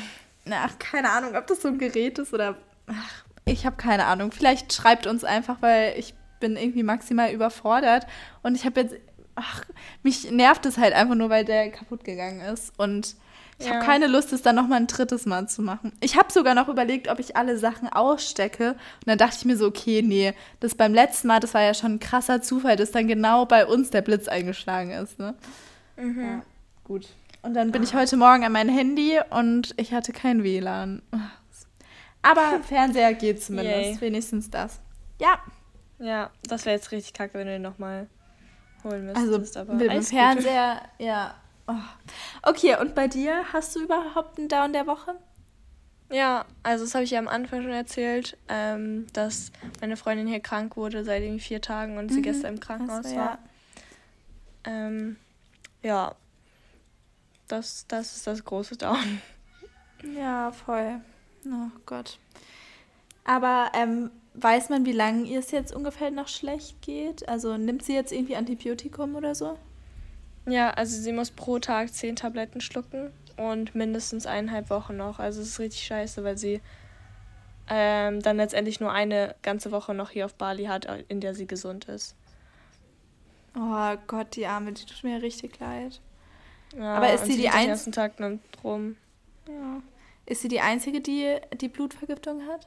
[0.64, 2.56] ach, keine Ahnung, ob das so ein Gerät ist oder.
[2.86, 4.32] Ach, ich habe keine Ahnung.
[4.32, 8.06] Vielleicht schreibt uns einfach, weil ich bin irgendwie maximal überfordert.
[8.42, 8.94] Und ich habe jetzt,
[9.34, 9.64] ach,
[10.02, 12.78] mich nervt es halt einfach nur, weil der kaputt gegangen ist.
[12.78, 13.16] Und
[13.62, 13.76] ich ja.
[13.76, 15.92] habe keine Lust, es dann nochmal ein drittes Mal zu machen.
[16.00, 18.72] Ich habe sogar noch überlegt, ob ich alle Sachen ausstecke.
[18.72, 21.72] Und dann dachte ich mir so, okay, nee, das beim letzten Mal, das war ja
[21.72, 25.18] schon ein krasser Zufall, dass dann genau bei uns der Blitz eingeschlagen ist.
[25.18, 25.34] Ne?
[25.96, 26.20] Mhm.
[26.20, 26.42] Ja,
[26.82, 27.08] gut.
[27.42, 27.84] Und dann bin ah.
[27.84, 31.02] ich heute Morgen an mein Handy und ich hatte kein WLAN.
[32.22, 33.76] Aber Fernseher geht zumindest.
[33.76, 34.00] Yay.
[34.00, 34.80] Wenigstens das.
[35.20, 35.38] Ja.
[36.00, 38.08] Ja, das wäre jetzt richtig kacke, wenn du den nochmal
[38.82, 39.56] holen müsstest.
[39.56, 41.34] Also mit dem Fernseher, ja.
[41.72, 42.50] Oh.
[42.50, 45.16] Okay, und bei dir hast du überhaupt einen Down der Woche?
[46.10, 50.40] Ja, also das habe ich ja am Anfang schon erzählt, ähm, dass meine Freundin hier
[50.40, 52.24] krank wurde seit irgendwie vier Tagen und sie mhm.
[52.24, 53.24] gestern im Krankenhaus also, war.
[53.24, 53.38] Ja.
[54.64, 55.16] Ähm,
[55.82, 56.14] ja,
[57.48, 59.20] das, das ist das große Down.
[60.16, 61.00] Ja, voll.
[61.46, 62.18] Oh Gott.
[63.24, 67.28] Aber ähm, weiß man, wie lange ihr es jetzt ungefähr noch schlecht geht?
[67.28, 69.58] Also nimmt sie jetzt irgendwie Antibiotikum oder so?
[70.46, 75.18] Ja, also sie muss pro Tag zehn Tabletten schlucken und mindestens eineinhalb Wochen noch.
[75.18, 76.60] Also es ist richtig scheiße, weil sie
[77.68, 81.46] ähm, dann letztendlich nur eine ganze Woche noch hier auf Bali hat, in der sie
[81.46, 82.16] gesund ist.
[83.56, 86.00] Oh Gott, die Arme, die tut mir richtig leid.
[86.76, 87.68] Ja, Aber ist sie die einzige?
[87.68, 88.96] ganzen Tag nur rum.
[89.46, 89.80] Ja.
[90.26, 92.66] Ist sie die Einzige, die die Blutvergiftung hat?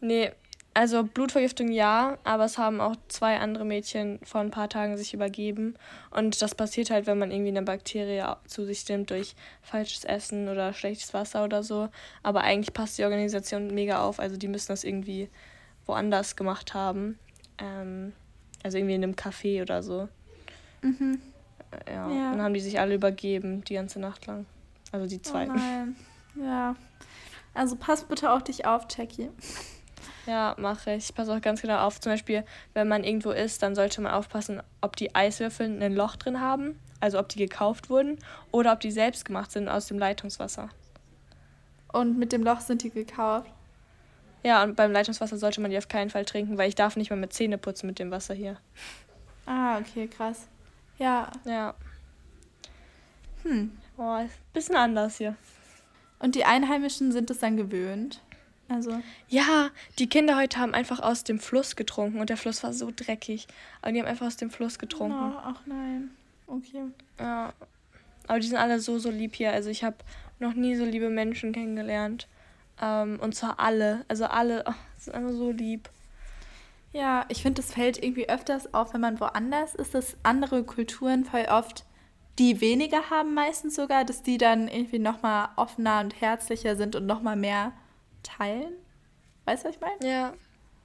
[0.00, 0.30] Nee,
[0.72, 5.12] also Blutvergiftung ja, aber es haben auch zwei andere Mädchen vor ein paar Tagen sich
[5.14, 5.74] übergeben.
[6.10, 10.48] Und das passiert halt, wenn man irgendwie eine Bakterie zu sich nimmt durch falsches Essen
[10.48, 11.88] oder schlechtes Wasser oder so.
[12.22, 14.20] Aber eigentlich passt die Organisation mega auf.
[14.20, 15.28] Also die müssen das irgendwie
[15.86, 17.18] woanders gemacht haben.
[17.58, 18.12] Ähm,
[18.62, 20.08] also irgendwie in einem Café oder so.
[20.82, 21.20] Mhm.
[21.88, 22.30] Ja, ja.
[22.30, 24.46] dann haben die sich alle übergeben, die ganze Nacht lang.
[24.92, 25.48] Also die zwei.
[25.48, 25.96] Oh nein.
[26.36, 26.76] Ja.
[27.54, 29.30] Also pass bitte auf dich auf, Jackie.
[30.26, 31.10] Ja, mache ich.
[31.10, 32.00] Ich passe auch ganz genau auf.
[32.00, 36.16] Zum Beispiel, wenn man irgendwo ist, dann sollte man aufpassen, ob die Eiswürfel ein Loch
[36.16, 38.18] drin haben, also ob die gekauft wurden,
[38.52, 40.68] oder ob die selbst gemacht sind aus dem Leitungswasser.
[41.92, 43.50] Und mit dem Loch sind die gekauft?
[44.42, 47.10] Ja, und beim Leitungswasser sollte man die auf keinen Fall trinken, weil ich darf nicht
[47.10, 48.56] mal mit Zähne putzen mit dem Wasser hier.
[49.44, 50.48] Ah, okay, krass.
[50.98, 51.30] Ja.
[51.44, 51.74] Ja.
[53.42, 53.72] Hm.
[53.96, 55.36] Boah, bisschen anders hier.
[56.20, 58.20] Und die Einheimischen sind es dann gewöhnt?
[58.70, 59.00] Also.
[59.28, 62.92] Ja, die Kinder heute haben einfach aus dem Fluss getrunken und der Fluss war so
[62.94, 63.48] dreckig.
[63.82, 65.32] Aber die haben einfach aus dem Fluss getrunken.
[65.34, 66.10] Oh, ach nein.
[66.46, 66.84] Okay.
[67.18, 67.52] Ja.
[68.28, 69.52] Aber die sind alle so, so lieb hier.
[69.52, 69.96] Also ich habe
[70.38, 72.28] noch nie so liebe Menschen kennengelernt.
[72.80, 74.04] Ähm, und zwar alle.
[74.08, 75.90] Also alle oh, sind einfach so lieb.
[76.92, 81.24] Ja, ich finde, das fällt irgendwie öfters auf, wenn man woanders ist, dass andere Kulturen
[81.24, 81.84] voll oft
[82.40, 87.04] die weniger haben meistens sogar, dass die dann irgendwie nochmal offener und herzlicher sind und
[87.04, 87.72] nochmal mehr
[88.22, 88.72] teilen.
[89.44, 90.12] Weißt du, was ich meine?
[90.12, 90.32] Ja,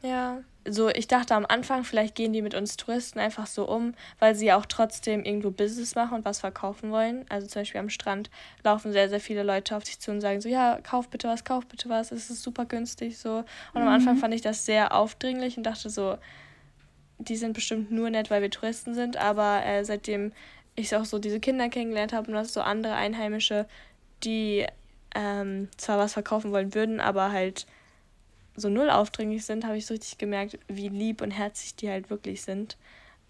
[0.02, 0.44] ja.
[0.68, 4.34] So, ich dachte am Anfang, vielleicht gehen die mit uns Touristen einfach so um, weil
[4.34, 7.26] sie ja auch trotzdem irgendwo Business machen und was verkaufen wollen.
[7.30, 8.32] Also zum Beispiel am Strand
[8.64, 11.44] laufen sehr, sehr viele Leute auf dich zu und sagen so, ja, kauf bitte was,
[11.44, 13.44] kauf bitte was, es ist super günstig so.
[13.74, 14.20] Und am Anfang mhm.
[14.20, 16.18] fand ich das sehr aufdringlich und dachte so,
[17.20, 20.34] die sind bestimmt nur nett, weil wir Touristen sind, aber äh, seitdem
[20.76, 23.68] ich auch so diese Kinder kennengelernt habe und das so andere Einheimische,
[24.24, 24.66] die
[25.16, 27.66] ähm, zwar was verkaufen wollen würden, aber halt
[28.56, 32.10] so null aufdringlich sind, habe ich so richtig gemerkt, wie lieb und herzlich die halt
[32.10, 32.78] wirklich sind.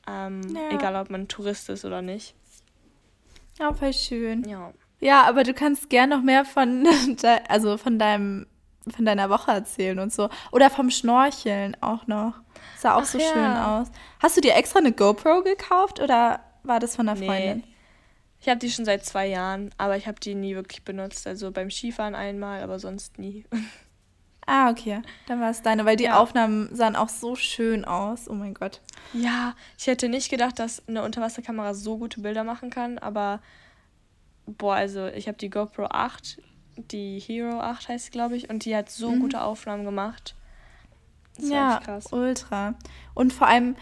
[0.08, 0.70] Ähm, ja.
[0.72, 2.36] Egal, ob man Tourist ist oder nicht.
[3.60, 4.44] Ja, voll schön.
[4.48, 4.74] Ja.
[5.00, 6.88] Ja, aber du kannst gern noch mehr von,
[7.48, 8.48] also von deinem,
[8.94, 10.30] von deiner Woche erzählen und so.
[10.52, 12.34] Oder vom Schnorcheln auch noch.
[12.78, 13.26] Sah auch Ach so ja.
[13.32, 13.88] schön aus.
[14.20, 17.28] Hast du dir extra eine GoPro gekauft oder war das von einer nee.
[17.28, 17.64] Freundin?
[18.46, 21.26] Ich habe die schon seit zwei Jahren, aber ich habe die nie wirklich benutzt.
[21.26, 23.44] Also beim Skifahren einmal, aber sonst nie.
[24.48, 25.02] Ah, okay.
[25.26, 26.20] Dann war es deine, weil die ja.
[26.20, 28.30] Aufnahmen sahen auch so schön aus.
[28.30, 28.80] Oh mein Gott.
[29.12, 33.42] Ja, ich hätte nicht gedacht, dass eine Unterwasserkamera so gute Bilder machen kann, aber
[34.46, 36.40] boah, also ich habe die GoPro 8,
[36.78, 39.22] die Hero 8 heißt glaube ich, und die hat so mhm.
[39.22, 40.36] gute Aufnahmen gemacht.
[41.38, 41.82] Das ja,
[42.12, 42.76] ultra.
[43.16, 43.76] Und vor allem,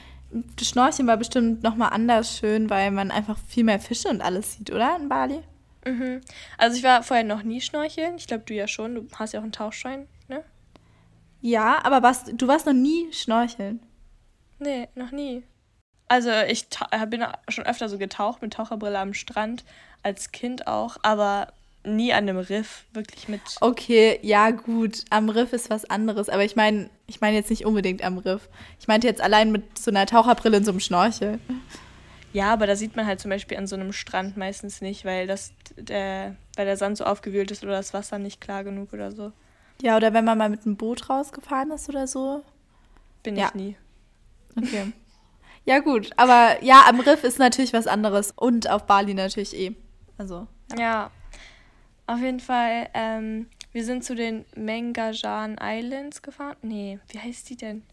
[0.55, 4.53] das Schnorcheln war bestimmt nochmal anders schön, weil man einfach viel mehr Fische und alles
[4.53, 4.95] sieht, oder?
[4.99, 5.43] In Bali?
[5.85, 6.21] Mhm.
[6.57, 8.15] Also ich war vorher noch nie schnorcheln.
[8.17, 8.95] Ich glaube, du ja schon.
[8.95, 10.43] Du hast ja auch einen Tauchschein, ne?
[11.41, 13.81] Ja, aber warst, du warst noch nie schnorcheln?
[14.59, 15.43] Nee, noch nie.
[16.07, 16.67] Also ich
[17.09, 19.65] bin schon öfter so getaucht mit Taucherbrille am Strand,
[20.03, 21.53] als Kind auch, aber
[21.85, 23.41] nie an einem Riff, wirklich mit.
[23.61, 27.65] Okay, ja gut, am Riff ist was anderes, aber ich meine, ich meine jetzt nicht
[27.65, 28.49] unbedingt am Riff.
[28.79, 31.39] Ich meinte jetzt allein mit so einer Taucherbrille und so einem Schnorchel.
[32.31, 35.27] Ja, aber da sieht man halt zum Beispiel an so einem Strand meistens nicht, weil
[35.27, 39.11] das der, weil der Sand so aufgewühlt ist oder das Wasser nicht klar genug oder
[39.11, 39.31] so.
[39.81, 42.43] Ja, oder wenn man mal mit einem Boot rausgefahren ist oder so.
[43.21, 43.47] Bin ja.
[43.47, 43.75] ich nie.
[44.57, 44.93] Okay.
[45.65, 46.09] Ja, gut.
[46.17, 48.33] Aber ja, am Riff ist natürlich was anderes.
[48.35, 49.73] Und auf Bali natürlich eh.
[50.17, 50.45] Also.
[50.77, 51.11] Ja, ja
[52.07, 52.89] auf jeden Fall.
[52.93, 56.57] Ähm, wir sind zu den Mengajan Islands gefahren.
[56.61, 57.83] Nee, wie heißt die denn?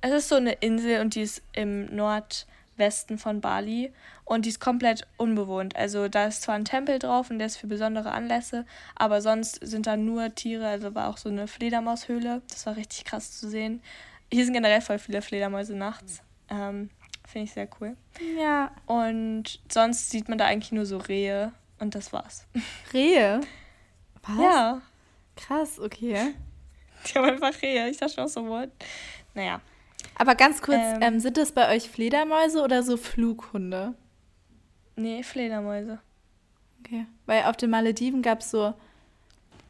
[0.00, 2.46] Es ist so eine Insel und die ist im Nord
[2.76, 3.92] Westen von Bali
[4.24, 5.76] und die ist komplett unbewohnt.
[5.76, 9.58] Also da ist zwar ein Tempel drauf und der ist für besondere Anlässe, aber sonst
[9.62, 10.66] sind da nur Tiere.
[10.66, 12.42] Also war auch so eine Fledermaushöhle.
[12.48, 13.82] Das war richtig krass zu sehen.
[14.32, 16.22] Hier sind generell voll viele Fledermäuse nachts.
[16.48, 16.90] Ähm,
[17.26, 17.96] Finde ich sehr cool.
[18.38, 18.72] Ja.
[18.86, 22.46] Und sonst sieht man da eigentlich nur so Rehe und das war's.
[22.92, 23.40] Rehe?
[24.22, 24.38] Was?
[24.38, 24.82] Ja.
[25.36, 26.34] Krass, okay.
[27.06, 27.88] Die haben einfach Rehe.
[27.90, 28.70] Ich dachte schon so, what?
[29.34, 29.60] Naja.
[30.14, 33.94] Aber ganz kurz, ähm, ähm, sind das bei euch Fledermäuse oder so Flughunde?
[34.96, 35.98] Nee, Fledermäuse.
[36.80, 37.06] Okay.
[37.26, 38.74] Weil auf den Malediven gab es so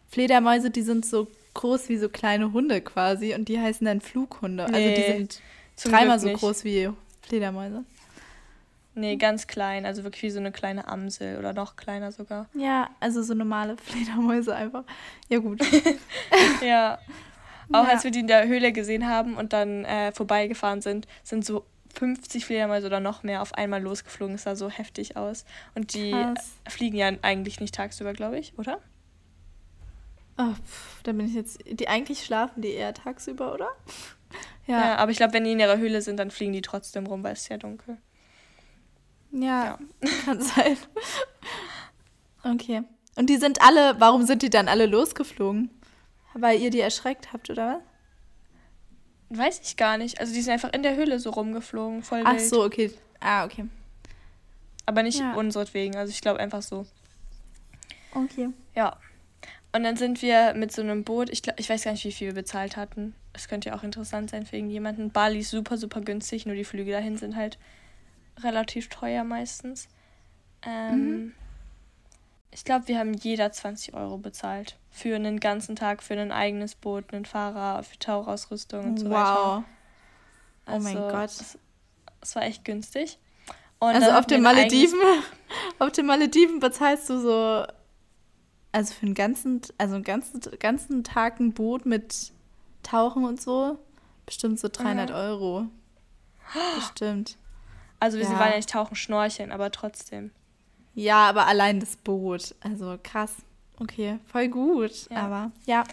[0.09, 4.67] Fledermäuse, die sind so groß wie so kleine Hunde quasi und die heißen dann Flughunde.
[4.71, 5.43] Nee, also die sind
[5.85, 6.91] dreimal so groß wie
[7.23, 7.85] Fledermäuse.
[8.95, 12.47] Nee, ganz klein, also wirklich wie so eine kleine Amsel oder noch kleiner sogar.
[12.55, 14.85] Ja, also so normale Fledermäuse einfach.
[15.29, 15.61] Ja, gut.
[16.63, 16.99] ja.
[17.73, 17.91] Auch ja.
[17.91, 21.65] als wir die in der Höhle gesehen haben und dann äh, vorbeigefahren sind, sind so
[21.95, 24.35] 50 Fledermäuse oder noch mehr auf einmal losgeflogen.
[24.35, 25.45] Es sah so heftig aus.
[25.75, 26.53] Und die Krass.
[26.69, 28.79] fliegen ja eigentlich nicht tagsüber, glaube ich, oder?
[30.39, 31.61] Oh, pff, da bin ich jetzt.
[31.67, 33.69] Die eigentlich schlafen die eher tagsüber, oder?
[34.69, 37.05] Ja, ja aber ich glaube, wenn die in ihrer Höhle sind, dann fliegen die trotzdem
[37.07, 37.99] rum, weil es ist ja dunkel.
[39.33, 39.79] Ja, ja.
[40.25, 40.77] kann sein.
[42.45, 42.83] okay.
[43.17, 45.71] Und die sind alle, warum sind die dann alle losgeflogen?
[46.35, 47.81] Weil ihr die erschreckt habt, oder
[49.29, 49.39] was?
[49.39, 50.21] Weiß ich gar nicht.
[50.21, 52.93] Also die sind einfach in der Höhle so rumgeflogen, voll Ach so, okay.
[53.21, 53.67] Ah, okay.
[54.85, 55.35] Aber nicht ja.
[55.35, 56.87] unseretwegen, also ich glaube einfach so.
[58.15, 58.51] Okay.
[58.75, 58.97] Ja.
[59.75, 62.13] Und dann sind wir mit so einem Boot, ich, glaub, ich weiß gar nicht, wie
[62.13, 63.15] viel wir bezahlt hatten.
[63.33, 65.11] Es könnte ja auch interessant sein für irgendjemanden.
[65.11, 67.59] Bali ist super, super günstig, nur die Flüge dahin sind halt
[68.41, 69.89] relativ teuer meistens.
[70.63, 71.33] Ähm, mhm.
[72.51, 74.77] Ich glaube, wir haben jeder 20 Euro bezahlt.
[74.91, 79.13] Für einen ganzen Tag, für ein eigenes Boot, einen Fahrer, für Tauchausrüstung und so wow.
[79.13, 79.57] weiter.
[79.57, 79.65] Wow.
[80.67, 81.31] Also, oh mein Gott.
[81.31, 81.59] Es,
[82.21, 83.19] es war echt günstig.
[83.79, 84.99] Und also auf den Malediven,
[85.79, 87.67] auf den Malediven bezahlst du so,
[88.71, 92.33] also für einen ganzen, also einen ganzen, ganzen Tag ein Boot mit
[92.85, 93.79] Tauchen und so,
[94.25, 95.17] bestimmt so 300 mhm.
[95.17, 95.67] Euro.
[96.77, 97.39] Bestimmt.
[98.03, 98.37] Also wir ja.
[98.37, 100.33] waren ja nicht tauchen, schnorcheln, aber trotzdem.
[100.93, 102.53] Ja, aber allein das Boot.
[102.59, 103.33] Also krass.
[103.79, 105.09] Okay, voll gut.
[105.09, 105.19] Ja.
[105.19, 105.85] Aber ja.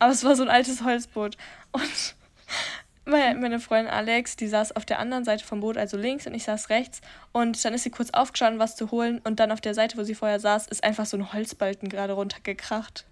[0.00, 1.36] Aber es war so ein altes Holzboot.
[1.70, 2.16] Und
[3.04, 6.42] meine, Freundin Alex, die saß auf der anderen Seite vom Boot, also links, und ich
[6.42, 7.00] saß rechts.
[7.30, 9.20] Und dann ist sie kurz aufgestanden, was zu holen.
[9.22, 12.14] Und dann auf der Seite, wo sie vorher saß, ist einfach so ein Holzbalken gerade
[12.14, 13.06] runtergekracht.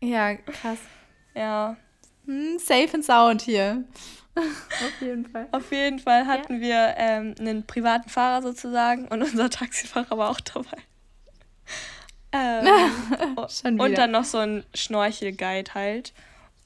[0.00, 0.78] Ja, krass.
[1.34, 1.76] Ja.
[2.24, 3.84] Hm, safe and sound hier.
[4.36, 5.48] auf jeden Fall.
[5.52, 6.60] Auf jeden Fall hatten ja.
[6.60, 10.78] wir ähm, einen privaten Fahrer sozusagen und unser Taxifahrer war auch dabei.
[12.34, 12.66] Ähm,
[13.78, 16.14] und dann noch so ein Schnorchelguide halt.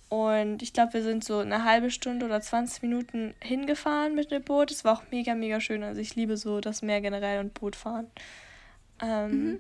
[0.09, 4.45] Und ich glaube, wir sind so eine halbe Stunde oder 20 Minuten hingefahren mit dem
[4.45, 4.71] Boot.
[4.71, 5.83] Es war auch mega, mega schön.
[5.83, 8.07] Also ich liebe so das Meer generell und Bootfahren.
[9.03, 9.59] Ähm, mhm.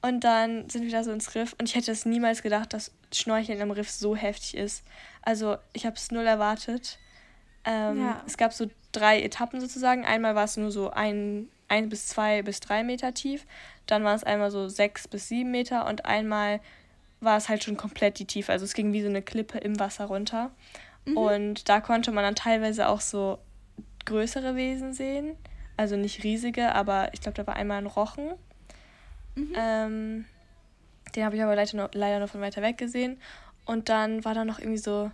[0.00, 1.54] Und dann sind wir da so ins Riff.
[1.58, 4.84] Und ich hätte es niemals gedacht, dass Schnorcheln im Riff so heftig ist.
[5.20, 6.98] Also ich habe es null erwartet.
[7.64, 8.22] Ähm, ja.
[8.26, 10.04] Es gab so drei Etappen sozusagen.
[10.04, 13.46] Einmal war es nur so ein, ein bis zwei bis drei Meter tief.
[13.86, 15.86] Dann war es einmal so sechs bis sieben Meter.
[15.86, 16.60] Und einmal
[17.20, 18.52] war es halt schon komplett die Tiefe.
[18.52, 20.50] Also es ging wie so eine Klippe im Wasser runter.
[21.04, 21.16] Mhm.
[21.16, 23.38] Und da konnte man dann teilweise auch so
[24.04, 25.36] größere Wesen sehen.
[25.76, 28.32] Also nicht riesige, aber ich glaube, da war einmal ein Rochen.
[29.34, 29.52] Mhm.
[29.56, 30.24] Ähm,
[31.14, 33.20] den habe ich aber leider nur, leider nur von weiter weg gesehen.
[33.64, 35.10] Und dann war da noch irgendwie so,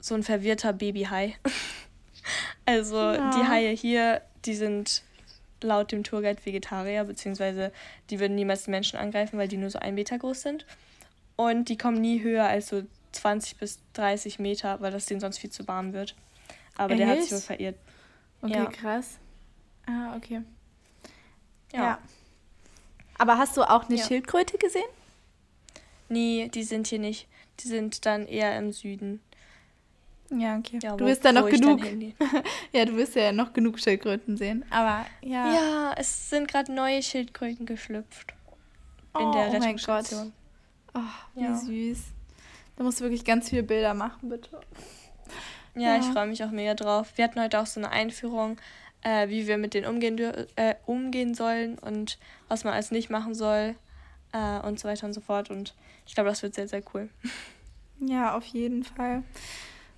[0.00, 1.36] so ein verwirrter Babyhai.
[2.66, 3.30] also ja.
[3.30, 5.02] die Haie hier, die sind
[5.62, 7.72] laut dem Tourguide Vegetarier, beziehungsweise
[8.08, 10.66] die würden niemals Menschen angreifen, weil die nur so ein Meter groß sind.
[11.36, 12.82] Und die kommen nie höher als so
[13.12, 16.14] 20 bis 30 Meter, weil das denen sonst viel zu warm wird.
[16.76, 17.00] Aber Echt?
[17.00, 17.76] der hat sich wohl verirrt.
[18.42, 18.66] Okay, ja.
[18.66, 19.18] krass.
[19.86, 20.42] Ah, okay.
[21.72, 21.82] Ja.
[21.82, 21.98] ja.
[23.18, 24.06] Aber hast du auch eine ja.
[24.06, 24.88] Schildkröte gesehen?
[26.08, 27.28] Nee, die sind hier nicht.
[27.60, 29.20] Die sind dann eher im Süden.
[30.30, 30.78] Ja, okay.
[30.80, 31.80] Ja, du wirst da noch genug.
[32.72, 34.64] ja, du wirst ja noch genug Schildkröten sehen.
[34.70, 35.52] Aber ja.
[35.52, 38.34] Ja, es sind gerade neue Schildkröten geschlüpft.
[39.18, 40.32] In oh, der Rettungsstation.
[40.94, 41.12] Oh, mein Gott.
[41.34, 41.56] Oh, wie ja.
[41.56, 41.98] süß.
[42.76, 44.60] Da musst du wirklich ganz viele Bilder machen, bitte.
[45.74, 45.98] Ja, ja.
[45.98, 47.12] ich freue mich auch mega drauf.
[47.16, 48.56] Wir hatten heute auch so eine Einführung,
[49.02, 50.18] äh, wie wir mit denen umgehen,
[50.56, 53.74] äh, umgehen sollen und was man alles nicht machen soll
[54.32, 55.50] äh, und so weiter und so fort.
[55.50, 55.74] Und
[56.06, 57.08] ich glaube, das wird sehr, sehr cool.
[58.02, 59.24] Ja, auf jeden Fall.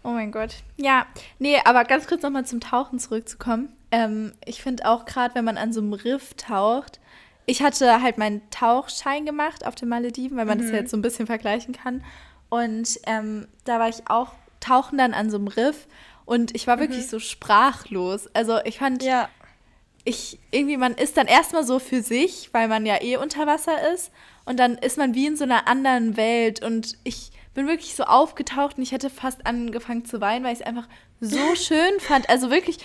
[0.04, 0.56] Oh mein Gott.
[0.76, 1.06] Ja,
[1.38, 3.68] nee, aber ganz kurz nochmal zum Tauchen zurückzukommen.
[3.90, 6.98] Ähm, ich finde auch gerade, wenn man an so einem Riff taucht,
[7.46, 10.62] ich hatte halt meinen Tauchschein gemacht auf den Malediven, weil man mhm.
[10.62, 12.04] das ja jetzt so ein bisschen vergleichen kann.
[12.48, 15.86] Und ähm, da war ich auch tauchen dann an so einem Riff
[16.24, 16.80] und ich war mhm.
[16.80, 18.28] wirklich so sprachlos.
[18.34, 19.28] Also ich fand, ja.
[20.04, 23.92] ich irgendwie, man ist dann erstmal so für sich, weil man ja eh unter Wasser
[23.92, 24.12] ist.
[24.44, 26.62] Und dann ist man wie in so einer anderen Welt.
[26.64, 30.60] Und ich bin wirklich so aufgetaucht und ich hätte fast angefangen zu weinen, weil ich
[30.60, 30.88] es einfach
[31.20, 32.28] so schön fand.
[32.28, 32.78] Also wirklich,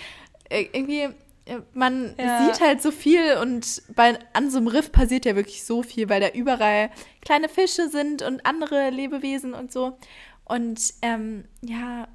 [0.50, 1.08] äh, irgendwie,
[1.46, 2.44] äh, man ja.
[2.44, 6.08] sieht halt so viel und bei, an so einem Riff passiert ja wirklich so viel,
[6.08, 6.90] weil da überall
[7.22, 9.98] kleine Fische sind und andere Lebewesen und so.
[10.44, 12.08] Und ähm, ja,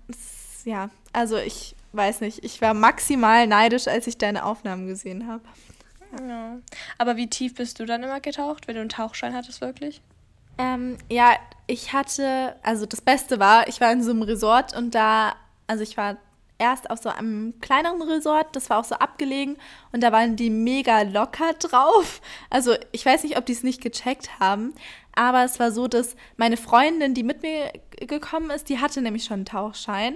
[0.66, 5.44] ja, also ich weiß nicht, ich war maximal neidisch, als ich deine Aufnahmen gesehen habe.
[6.22, 6.58] Ja.
[6.98, 10.02] Aber wie tief bist du dann immer getaucht, wenn du einen Tauchschein hattest, wirklich?
[10.58, 14.94] Ähm, ja, ich hatte, also das Beste war, ich war in so einem Resort und
[14.94, 16.18] da, also ich war
[16.60, 19.58] erst auf so einem kleineren Resort, das war auch so abgelegen
[19.92, 22.22] und da waren die mega locker drauf.
[22.50, 24.74] Also ich weiß nicht, ob die es nicht gecheckt haben,
[25.16, 29.26] aber es war so, dass meine Freundin, die mit mir gekommen ist, die hatte nämlich
[29.26, 30.16] schon einen Tauchschein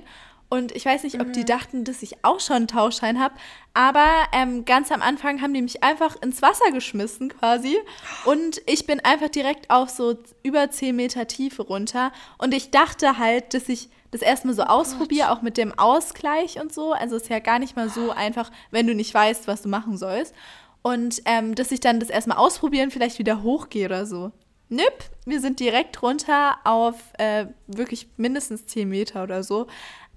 [0.49, 1.45] und ich weiß nicht, ob die mhm.
[1.45, 3.35] dachten, dass ich auch schon einen Tauchschein habe.
[3.73, 7.77] Aber ähm, ganz am Anfang haben die mich einfach ins Wasser geschmissen quasi.
[8.23, 12.13] Und ich bin einfach direkt auf so über 10 Meter Tiefe runter.
[12.37, 16.61] Und ich dachte halt, dass ich das erstmal so oh ausprobiere, auch mit dem Ausgleich
[16.61, 16.93] und so.
[16.93, 19.97] Also ist ja gar nicht mal so einfach, wenn du nicht weißt, was du machen
[19.97, 20.33] sollst.
[20.81, 24.31] Und ähm, dass ich dann das erstmal ausprobieren, vielleicht wieder hochgehe oder so.
[24.69, 29.67] Nip, wir sind direkt runter auf äh, wirklich mindestens 10 Meter oder so.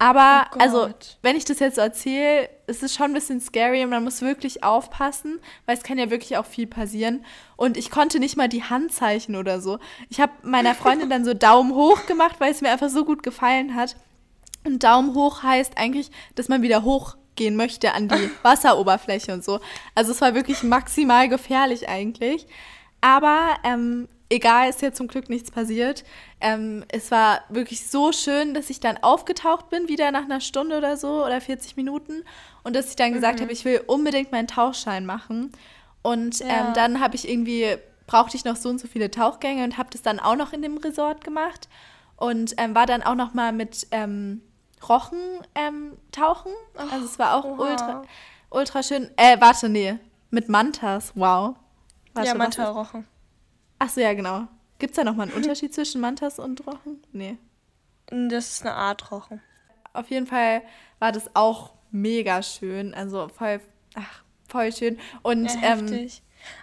[0.01, 0.89] Aber oh also,
[1.21, 4.23] wenn ich das jetzt so erzähle, ist es schon ein bisschen scary und man muss
[4.23, 7.23] wirklich aufpassen, weil es kann ja wirklich auch viel passieren.
[7.57, 9.79] Und ich konnte nicht mal die Handzeichen oder so.
[10.09, 13.23] Ich habe meiner Freundin dann so Daumen hoch gemacht, weil es mir einfach so gut
[13.23, 13.95] gefallen hat.
[14.65, 19.61] Und Daumen hoch heißt eigentlich, dass man wieder hochgehen möchte an die Wasseroberfläche und so.
[19.95, 22.47] Also es war wirklich maximal gefährlich eigentlich.
[23.03, 26.05] Aber ähm, egal, ist ja zum Glück nichts passiert.
[26.41, 30.79] Ähm, es war wirklich so schön, dass ich dann aufgetaucht bin, wieder nach einer Stunde
[30.79, 32.25] oder so oder 40 Minuten.
[32.63, 33.43] Und dass ich dann gesagt mhm.
[33.43, 35.53] habe, ich will unbedingt meinen Tauchschein machen.
[36.03, 36.47] Und ja.
[36.47, 37.77] ähm, dann habe ich irgendwie,
[38.07, 40.63] brauchte ich noch so und so viele Tauchgänge und habe das dann auch noch in
[40.63, 41.69] dem Resort gemacht.
[42.17, 44.43] Und ähm, war dann auch noch mal mit ähm,
[44.89, 45.19] Rochen
[45.55, 46.53] ähm, tauchen.
[46.77, 48.03] Oh, also es war auch ultra,
[48.51, 49.11] ultra schön.
[49.17, 49.99] Äh, warte, nee.
[50.31, 51.57] Mit Mantas, wow.
[52.15, 53.07] Warte, ja, Manta-Rochen.
[53.81, 54.47] Ach so, ja, genau.
[54.79, 57.03] Gibt es da nochmal einen Unterschied zwischen Mantas und Rochen?
[57.13, 57.39] Nee.
[58.11, 59.41] Das ist eine Art Rochen.
[59.93, 60.63] auf jeden Fall
[60.99, 62.95] war das auch mega schön.
[62.95, 63.61] Also voll,
[63.95, 64.99] ach, voll schön.
[65.23, 66.09] Und ja, ähm,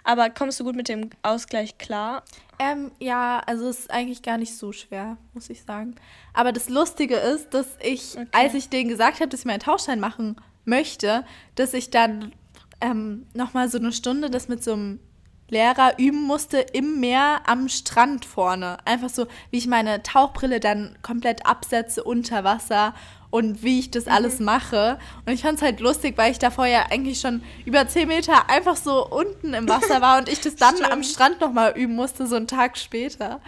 [0.04, 2.22] aber kommst du gut mit dem Ausgleich klar?
[2.58, 5.96] Ähm, ja, also es ist eigentlich gar nicht so schwer, muss ich sagen.
[6.34, 8.26] Aber das Lustige ist, dass ich, okay.
[8.32, 12.32] als ich denen gesagt habe, dass ich meinen Tauschschein machen möchte, dass ich dann
[12.80, 15.00] ähm, nochmal so eine Stunde das mit so einem
[15.48, 18.78] Lehrer üben musste im Meer am Strand vorne.
[18.84, 22.94] Einfach so, wie ich meine Tauchbrille dann komplett absetze unter Wasser
[23.30, 24.12] und wie ich das mhm.
[24.12, 24.98] alles mache.
[25.26, 28.48] Und ich fand es halt lustig, weil ich davor ja eigentlich schon über 10 Meter
[28.50, 32.26] einfach so unten im Wasser war und ich das dann am Strand nochmal üben musste,
[32.26, 33.40] so einen Tag später.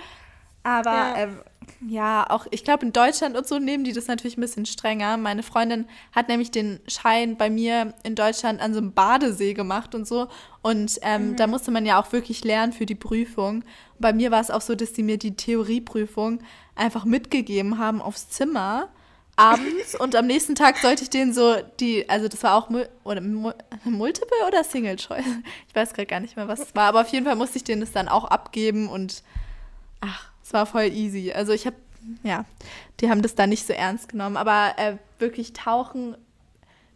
[0.63, 1.41] Aber ja, ähm,
[1.87, 5.17] ja auch, ich glaube, in Deutschland und so nehmen die das natürlich ein bisschen strenger.
[5.17, 9.95] Meine Freundin hat nämlich den Schein bei mir in Deutschland an so einem Badesee gemacht
[9.95, 10.29] und so.
[10.63, 11.37] Und ähm, mhm.
[11.37, 13.57] da musste man ja auch wirklich lernen für die Prüfung.
[13.57, 16.41] Und bei mir war es auch so, dass die mir die Theorieprüfung
[16.75, 18.89] einfach mitgegeben haben aufs Zimmer
[19.41, 22.69] abends und am nächsten Tag sollte ich denen so die, also das war auch
[23.05, 23.23] oder
[23.85, 25.25] Multiple oder Single Choice.
[25.67, 27.65] Ich weiß gerade gar nicht mehr, was es war, aber auf jeden Fall musste ich
[27.65, 29.23] denen das dann auch abgeben und
[30.01, 31.31] ach, es war voll easy.
[31.31, 31.77] Also ich habe,
[32.25, 32.45] ja,
[32.99, 36.17] die haben das da nicht so ernst genommen, aber äh, wirklich tauchen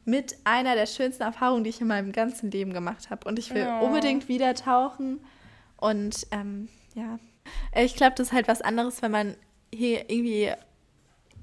[0.04, 3.28] mit einer der schönsten Erfahrungen, die ich in meinem ganzen Leben gemacht habe.
[3.28, 3.78] Und ich will ja.
[3.78, 5.20] unbedingt wieder tauchen.
[5.76, 7.20] Und ähm, ja,
[7.80, 9.36] ich glaube, das ist halt was anderes, wenn man
[9.72, 10.50] hier irgendwie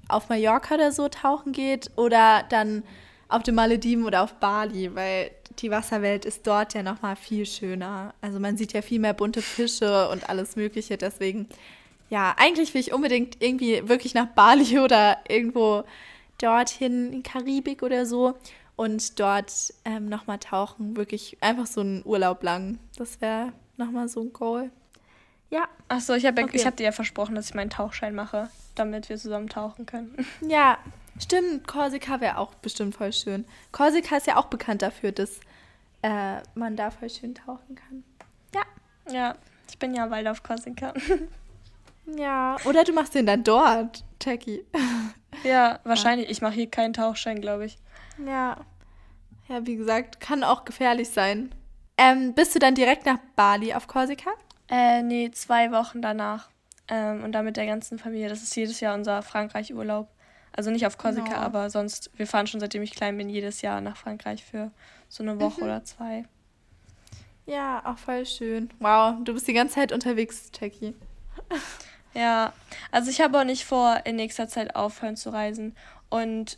[0.10, 2.84] auf Mallorca oder so tauchen geht oder dann
[3.30, 7.46] auf den Malediven oder auf Bali, weil die Wasserwelt ist dort ja noch mal viel
[7.46, 8.14] schöner.
[8.20, 10.98] Also man sieht ja viel mehr bunte Fische und alles Mögliche.
[10.98, 11.48] Deswegen,
[12.12, 15.84] ja, eigentlich will ich unbedingt irgendwie wirklich nach Bali oder irgendwo
[16.38, 18.36] dorthin in Karibik oder so
[18.76, 19.52] und dort
[19.84, 20.96] ähm, noch mal tauchen.
[20.96, 22.78] Wirklich einfach so einen Urlaub lang.
[22.98, 24.70] Das wäre noch mal so ein Goal.
[25.50, 25.68] Ja.
[25.88, 26.64] Achso, ich habe okay.
[26.64, 30.16] hab dir ja versprochen, dass ich meinen Tauchschein mache damit wir zusammen tauchen können.
[30.42, 30.78] Ja,
[31.20, 31.68] stimmt.
[31.68, 33.46] Korsika wäre auch bestimmt voll schön.
[33.72, 35.40] Korsika ist ja auch bekannt dafür, dass
[36.02, 38.04] äh, man da voll schön tauchen kann.
[38.54, 38.62] Ja.
[39.12, 39.36] Ja,
[39.70, 40.94] ich bin ja bald auf Korsika.
[42.18, 44.66] ja, oder du machst den dann dort, Jackie.
[45.44, 46.30] Ja, wahrscheinlich.
[46.30, 47.78] Ich mache hier keinen Tauchschein, glaube ich.
[48.26, 48.58] Ja.
[49.48, 51.54] Ja, wie gesagt, kann auch gefährlich sein.
[51.98, 54.32] Ähm, bist du dann direkt nach Bali auf Korsika?
[54.70, 56.50] Äh, nee, zwei Wochen danach.
[56.88, 58.30] Ähm, und dann mit der ganzen Familie.
[58.30, 60.10] Das ist jedes Jahr unser Frankreich-Urlaub.
[60.54, 61.38] Also nicht auf Korsika, no.
[61.38, 64.72] aber sonst, wir fahren schon seitdem ich klein bin, jedes Jahr nach Frankreich für
[65.08, 65.66] so eine Woche mhm.
[65.66, 66.26] oder zwei.
[67.46, 68.70] Ja, auch voll schön.
[68.80, 70.94] Wow, du bist die ganze Zeit unterwegs, Jackie.
[72.14, 72.54] Ja,
[72.92, 75.76] also ich habe auch nicht vor, in nächster Zeit aufhören zu reisen.
[76.10, 76.58] Und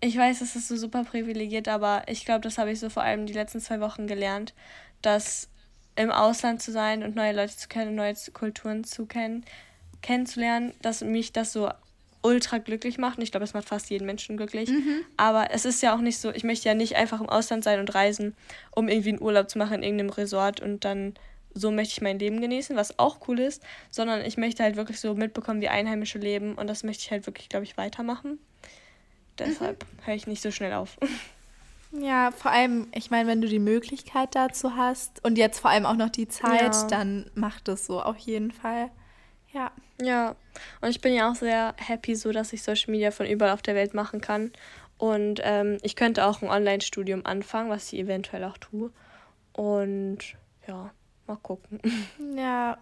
[0.00, 3.02] ich weiß, das ist so super privilegiert, aber ich glaube, das habe ich so vor
[3.02, 4.54] allem die letzten zwei Wochen gelernt,
[5.02, 5.48] dass
[5.96, 9.44] im Ausland zu sein und neue Leute zu kennen, neue Kulturen zu kennen,
[10.02, 11.70] kennenzulernen, dass mich das so
[12.22, 13.18] ultra glücklich macht.
[13.18, 14.68] Und ich glaube, es macht fast jeden Menschen glücklich.
[14.68, 15.00] Mhm.
[15.16, 17.80] Aber es ist ja auch nicht so, ich möchte ja nicht einfach im Ausland sein
[17.80, 18.34] und reisen,
[18.72, 21.14] um irgendwie einen Urlaub zu machen in irgendeinem Resort und dann
[21.56, 25.00] so möchte ich mein Leben genießen, was auch cool ist, sondern ich möchte halt wirklich
[25.00, 28.38] so mitbekommen, wie Einheimische leben und das möchte ich halt wirklich, glaube ich, weitermachen.
[29.38, 30.06] Deshalb mhm.
[30.06, 30.96] höre ich nicht so schnell auf.
[31.92, 35.86] Ja, vor allem, ich meine, wenn du die Möglichkeit dazu hast und jetzt vor allem
[35.86, 36.86] auch noch die Zeit, ja.
[36.88, 38.90] dann mach das so auf jeden Fall.
[39.52, 39.70] Ja.
[40.02, 40.36] Ja,
[40.82, 43.62] und ich bin ja auch sehr happy, so dass ich Social Media von überall auf
[43.62, 44.52] der Welt machen kann.
[44.98, 48.90] Und ähm, ich könnte auch ein Online-Studium anfangen, was ich eventuell auch tue.
[49.52, 50.18] Und
[50.66, 50.90] ja,
[51.26, 51.80] mal gucken.
[52.36, 52.78] Ja,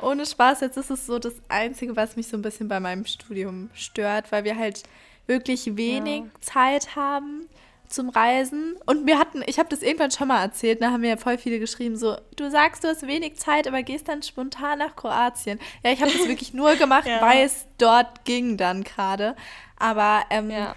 [0.00, 3.04] ohne Spaß, jetzt ist es so das Einzige, was mich so ein bisschen bei meinem
[3.04, 4.82] Studium stört, weil wir halt
[5.26, 6.40] wirklich wenig ja.
[6.40, 7.48] Zeit haben
[7.90, 8.76] zum Reisen.
[8.86, 11.38] Und wir hatten, ich habe das irgendwann schon mal erzählt, da haben mir ja voll
[11.38, 15.58] viele geschrieben, so, du sagst, du hast wenig Zeit, aber gehst dann spontan nach Kroatien.
[15.84, 17.20] Ja, ich habe das wirklich nur gemacht, ja.
[17.20, 19.36] weil es dort ging dann gerade.
[19.76, 20.74] Aber ähm, ja.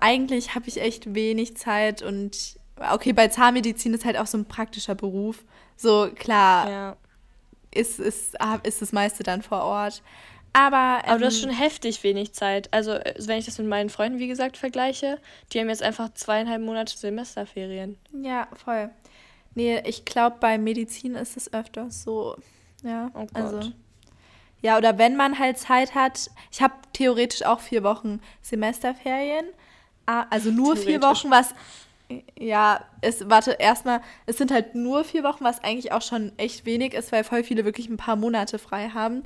[0.00, 2.56] eigentlich habe ich echt wenig Zeit und
[2.92, 5.44] okay, bei Zahnmedizin ist halt auch so ein praktischer Beruf.
[5.76, 6.96] So, klar, ja.
[7.70, 10.02] ist, ist, ist das meiste dann vor Ort.
[10.52, 12.72] Aber, ähm, Aber du hast ähm, schon heftig wenig Zeit.
[12.72, 15.18] Also, äh, wenn ich das mit meinen Freunden, wie gesagt, vergleiche,
[15.52, 17.98] die haben jetzt einfach zweieinhalb Monate Semesterferien.
[18.12, 18.90] Ja, voll.
[19.56, 22.36] Nee, ich glaube, bei Medizin ist es öfters so.
[22.82, 23.72] Ja, oh also.
[24.62, 26.30] Ja, oder wenn man halt Zeit hat.
[26.50, 29.44] Ich habe theoretisch auch vier Wochen Semesterferien.
[30.06, 31.54] Also nur vier Wochen, was.
[32.38, 36.66] Ja, es, warte, erstmal, es sind halt nur vier Wochen, was eigentlich auch schon echt
[36.66, 39.22] wenig ist, weil voll viele wirklich ein paar Monate frei haben.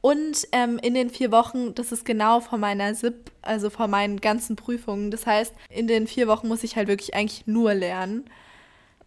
[0.00, 4.20] Und ähm, in den vier Wochen, das ist genau vor meiner SIP, also vor meinen
[4.20, 5.10] ganzen Prüfungen.
[5.10, 8.24] Das heißt, in den vier Wochen muss ich halt wirklich eigentlich nur lernen.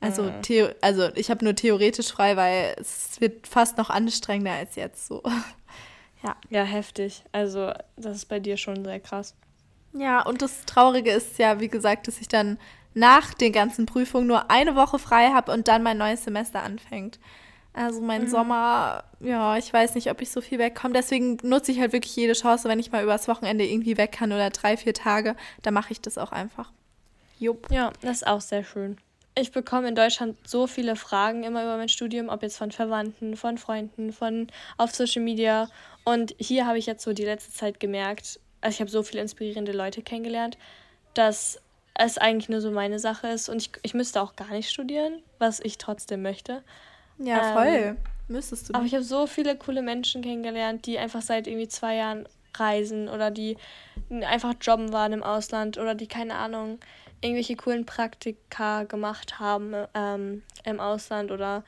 [0.02, 0.42] Also, mhm.
[0.82, 5.24] also ich habe nur theoretisch frei, weil es wird fast noch anstrengender als jetzt so.
[6.24, 6.36] ja.
[6.50, 7.24] Ja, heftig.
[7.32, 9.34] Also, das ist bei dir schon sehr krass.
[9.94, 12.60] Ja, und das Traurige ist ja, wie gesagt, dass ich dann
[12.94, 17.20] nach den ganzen Prüfungen nur eine Woche frei habe und dann mein neues Semester anfängt.
[17.74, 18.28] Also mein mhm.
[18.28, 20.94] Sommer, ja, ich weiß nicht, ob ich so viel wegkomme.
[20.94, 24.32] Deswegen nutze ich halt wirklich jede Chance, wenn ich mal übers Wochenende irgendwie weg kann
[24.32, 26.72] oder drei, vier Tage, dann mache ich das auch einfach.
[27.40, 27.68] Jupp.
[27.72, 28.98] Ja, das ist auch sehr schön.
[29.36, 33.36] Ich bekomme in Deutschland so viele Fragen immer über mein Studium, ob jetzt von Verwandten,
[33.36, 35.68] von Freunden, von auf Social Media.
[36.04, 39.24] Und hier habe ich jetzt so die letzte Zeit gemerkt, also ich habe so viele
[39.24, 40.60] inspirierende Leute kennengelernt,
[41.16, 41.60] dass
[41.96, 45.22] es eigentlich nur so meine Sache ist und ich, ich müsste auch gar nicht studieren,
[45.40, 46.64] was ich trotzdem möchte.
[47.20, 47.68] Ja, voll.
[47.68, 48.74] Ähm, Müsstest du.
[48.74, 53.10] Aber ich habe so viele coole Menschen kennengelernt, die einfach seit irgendwie zwei Jahren reisen
[53.10, 53.58] oder die
[54.10, 56.80] einfach jobben waren im Ausland oder die, keine Ahnung,
[57.22, 61.64] irgendwelche coolen Praktika gemacht haben ähm, im Ausland oder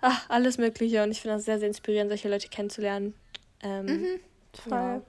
[0.00, 1.02] ach, alles Mögliche.
[1.02, 3.14] Und ich finde das sehr, sehr inspirierend, solche Leute kennenzulernen.
[3.62, 4.20] Ähm, mhm,
[4.52, 5.02] voll.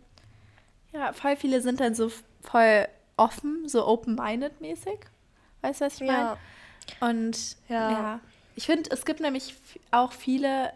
[0.93, 1.00] Ja.
[1.00, 2.88] ja, voll viele sind dann so voll
[3.18, 4.99] offen, so open-minded mäßig.
[5.61, 6.38] Weißt du, was ich meine?
[7.01, 7.07] Ja.
[7.07, 7.91] Und ja.
[7.91, 8.20] ja.
[8.55, 9.55] Ich finde, es gibt nämlich
[9.91, 10.72] auch viele,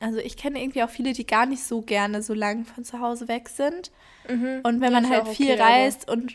[0.00, 3.00] also ich kenne irgendwie auch viele, die gar nicht so gerne so lange von zu
[3.00, 3.90] Hause weg sind.
[4.28, 4.60] Mhm.
[4.62, 6.32] Und wenn man halt viel okay, reist und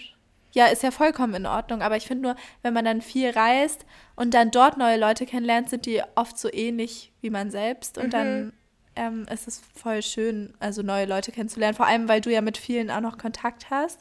[0.56, 1.82] ja, ist ja vollkommen in Ordnung.
[1.82, 3.86] Aber ich finde nur, wenn man dann viel reist
[4.16, 7.98] und dann dort neue Leute kennenlernt, sind die oft so ähnlich wie man selbst.
[7.98, 8.12] Und mhm.
[8.12, 8.54] dann
[8.96, 11.76] ähm, ist es voll schön, also neue Leute kennenzulernen.
[11.76, 14.00] Vor allem, weil du ja mit vielen auch noch Kontakt hast.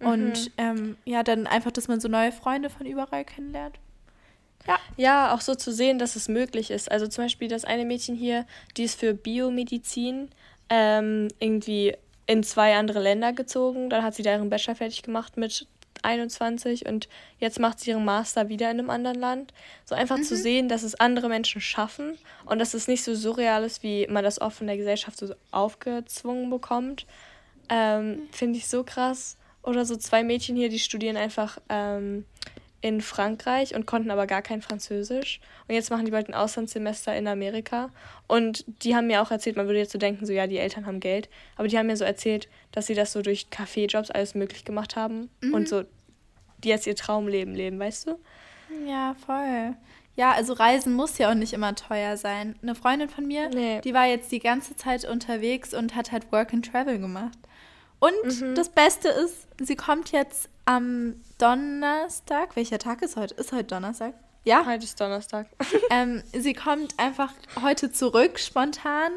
[0.00, 0.06] Mhm.
[0.06, 3.78] Und ähm, ja, dann einfach, dass man so neue Freunde von überall kennenlernt.
[4.66, 4.78] Ja.
[4.96, 6.90] ja, auch so zu sehen, dass es möglich ist.
[6.90, 8.44] Also zum Beispiel das eine Mädchen hier,
[8.76, 10.28] die ist für Biomedizin
[10.68, 11.94] ähm, irgendwie
[12.26, 13.88] in zwei andere Länder gezogen.
[13.88, 15.66] Dann hat sie da ihren Bachelor fertig gemacht mit
[16.02, 19.54] 21 und jetzt macht sie ihren Master wieder in einem anderen Land.
[19.86, 20.24] So einfach mhm.
[20.24, 24.06] zu sehen, dass es andere Menschen schaffen und dass es nicht so surreal ist, wie
[24.08, 27.06] man das oft von der Gesellschaft so aufgezwungen bekommt,
[27.70, 28.28] ähm, mhm.
[28.32, 29.37] finde ich so krass.
[29.62, 32.24] Oder so zwei Mädchen hier, die studieren einfach ähm,
[32.80, 35.40] in Frankreich und konnten aber gar kein Französisch.
[35.66, 37.90] Und jetzt machen die bald ein Auslandssemester in Amerika.
[38.28, 40.86] Und die haben mir auch erzählt, man würde jetzt so denken, so ja, die Eltern
[40.86, 41.28] haben Geld.
[41.56, 44.94] Aber die haben mir so erzählt, dass sie das so durch Kaffeejobs alles möglich gemacht
[44.94, 45.28] haben.
[45.40, 45.54] Mhm.
[45.54, 45.82] Und so,
[46.62, 48.18] die jetzt ihr Traumleben leben, weißt du?
[48.86, 49.74] Ja, voll.
[50.14, 52.56] Ja, also Reisen muss ja auch nicht immer teuer sein.
[52.62, 53.80] Eine Freundin von mir, nee.
[53.82, 57.38] die war jetzt die ganze Zeit unterwegs und hat halt Work and Travel gemacht.
[58.00, 58.54] Und mhm.
[58.54, 62.56] das Beste ist, sie kommt jetzt am Donnerstag.
[62.56, 63.34] Welcher Tag ist heute?
[63.34, 64.14] Ist heute Donnerstag?
[64.44, 64.64] Ja.
[64.66, 65.46] Heute ist Donnerstag.
[65.90, 67.32] ähm, sie kommt einfach
[67.62, 69.12] heute zurück, spontan,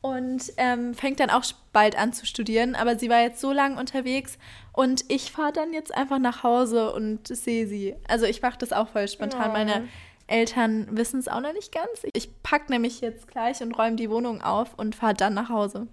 [0.00, 2.74] und ähm, fängt dann auch bald an zu studieren.
[2.74, 4.38] Aber sie war jetzt so lange unterwegs
[4.72, 7.96] und ich fahre dann jetzt einfach nach Hause und sehe sie.
[8.08, 9.50] Also ich mache das auch voll spontan.
[9.50, 9.52] Oh.
[9.52, 9.88] Meine
[10.28, 11.88] Eltern wissen es auch noch nicht ganz.
[12.12, 15.86] Ich packe nämlich jetzt gleich und räume die Wohnung auf und fahre dann nach Hause.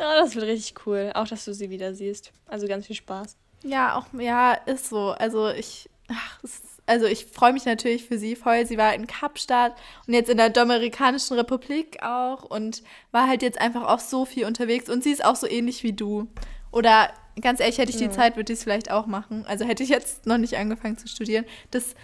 [0.00, 1.12] Ja, das wird richtig cool.
[1.14, 2.32] Auch, dass du sie wieder siehst.
[2.46, 3.36] Also ganz viel Spaß.
[3.62, 5.10] Ja, auch, ja, ist so.
[5.10, 8.64] Also ich, ach, ist, also ich freue mich natürlich für sie voll.
[8.64, 9.76] Sie war in Kapstadt
[10.06, 12.82] und jetzt in der Dominikanischen Republik auch und
[13.12, 15.92] war halt jetzt einfach auch so viel unterwegs und sie ist auch so ähnlich wie
[15.92, 16.28] du.
[16.72, 17.10] Oder
[17.42, 18.10] ganz ehrlich, hätte ich die ja.
[18.10, 19.44] Zeit, würde ich es vielleicht auch machen.
[19.46, 21.94] Also hätte ich jetzt noch nicht angefangen zu studieren, dass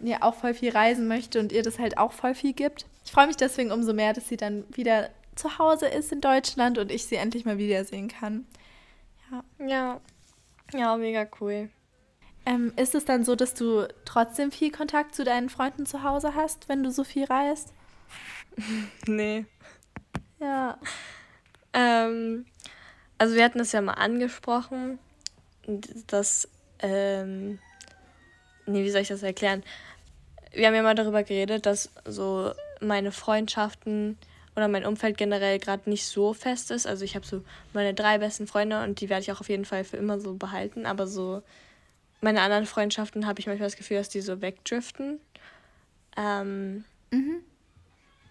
[0.00, 2.86] ja auch voll viel reisen möchte und ihr das halt auch voll viel gibt.
[3.04, 6.78] Ich freue mich deswegen umso mehr, dass sie dann wieder zu Hause ist in Deutschland
[6.78, 8.46] und ich sie endlich mal wiedersehen kann.
[9.30, 9.44] Ja.
[9.66, 10.00] Ja,
[10.74, 11.70] ja mega cool.
[12.44, 16.34] Ähm, ist es dann so, dass du trotzdem viel Kontakt zu deinen Freunden zu Hause
[16.34, 17.72] hast, wenn du so viel reist?
[19.06, 19.46] nee.
[20.40, 20.78] Ja.
[21.72, 22.46] Ähm,
[23.16, 24.98] also wir hatten es ja mal angesprochen,
[26.08, 26.48] dass,
[26.80, 27.60] ähm,
[28.66, 29.62] nee, wie soll ich das erklären?
[30.52, 34.18] Wir haben ja mal darüber geredet, dass so meine Freundschaften
[34.54, 36.86] oder mein Umfeld generell gerade nicht so fest ist.
[36.86, 37.42] Also ich habe so
[37.72, 40.34] meine drei besten Freunde und die werde ich auch auf jeden Fall für immer so
[40.34, 40.84] behalten.
[40.84, 41.42] Aber so
[42.20, 45.20] meine anderen Freundschaften habe ich manchmal das Gefühl, dass die so wegdriften.
[46.16, 47.42] Ähm, mhm.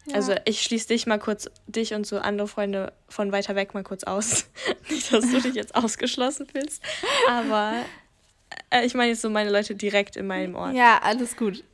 [0.06, 0.16] ja.
[0.16, 3.84] Also ich schließe dich mal kurz, dich und so andere Freunde von weiter weg mal
[3.84, 4.48] kurz aus.
[4.90, 6.84] nicht, dass du dich jetzt ausgeschlossen fühlst.
[7.28, 7.74] Aber
[8.70, 10.76] äh, ich meine jetzt so meine Leute direkt in meinem Ort.
[10.76, 11.64] Ja, alles gut.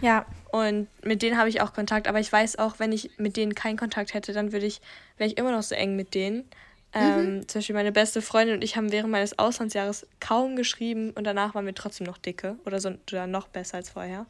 [0.00, 0.26] ja.
[0.52, 3.54] Und mit denen habe ich auch Kontakt, aber ich weiß auch, wenn ich mit denen
[3.54, 4.80] keinen Kontakt hätte, dann würde ich,
[5.16, 6.44] wäre ich immer noch so eng mit denen.
[6.92, 7.48] Ähm, mhm.
[7.48, 11.54] Zum Beispiel meine beste Freundin und ich haben während meines Auslandsjahres kaum geschrieben und danach
[11.54, 14.26] waren wir trotzdem noch dicke oder, so, oder noch besser als vorher.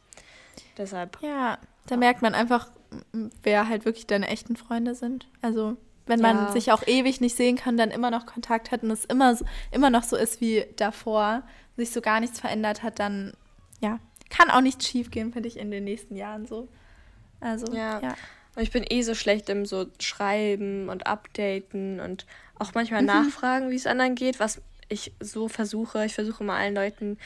[0.76, 1.16] Deshalb.
[1.22, 2.68] Ja, da merkt man einfach,
[3.42, 5.26] wer halt wirklich deine echten Freunde sind.
[5.40, 6.52] Also wenn man ja.
[6.52, 9.38] sich auch ewig nicht sehen kann, dann immer noch Kontakt hat und es immer,
[9.70, 11.42] immer noch so ist wie davor,
[11.76, 13.32] sich so gar nichts verändert hat, dann
[13.80, 13.98] ja,
[14.30, 16.68] kann auch nichts schief gehen, finde ich, in den nächsten Jahren so.
[17.40, 18.00] Also, ja.
[18.00, 18.14] ja.
[18.56, 22.26] Und ich bin eh so schlecht im so Schreiben und Updaten und
[22.58, 23.08] auch manchmal mhm.
[23.08, 27.18] nachfragen, wie es anderen geht, was ich so versuche, ich versuche mal allen Leuten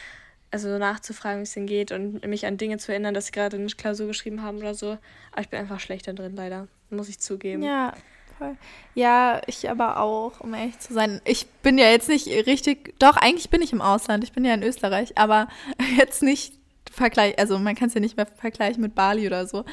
[0.51, 3.57] also nachzufragen, wie es ihnen geht und mich an Dinge zu erinnern, dass sie gerade
[3.57, 4.99] eine Klausur geschrieben haben oder so.
[5.33, 6.69] Aber ich bin einfach schlechter drin, leider.
[6.91, 7.65] Muss ich zugeben.
[7.65, 7.95] Ja,
[8.39, 8.57] voll.
[8.95, 11.21] Ja, ich aber auch, um ehrlich zu sein.
[11.25, 14.23] Ich bin ja jetzt nicht richtig, doch, eigentlich bin ich im Ausland.
[14.23, 15.49] Ich bin ja in Österreich, aber
[15.99, 16.55] jetzt nicht
[16.95, 19.65] vergleich, also man kann es ja nicht mehr vergleichen mit Bali oder so.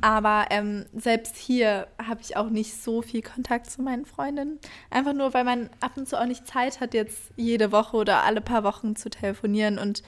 [0.00, 4.58] Aber ähm, selbst hier habe ich auch nicht so viel Kontakt zu meinen Freundinnen.
[4.90, 8.24] Einfach nur, weil man ab und zu auch nicht Zeit hat, jetzt jede Woche oder
[8.24, 9.78] alle paar Wochen zu telefonieren.
[9.78, 10.02] Und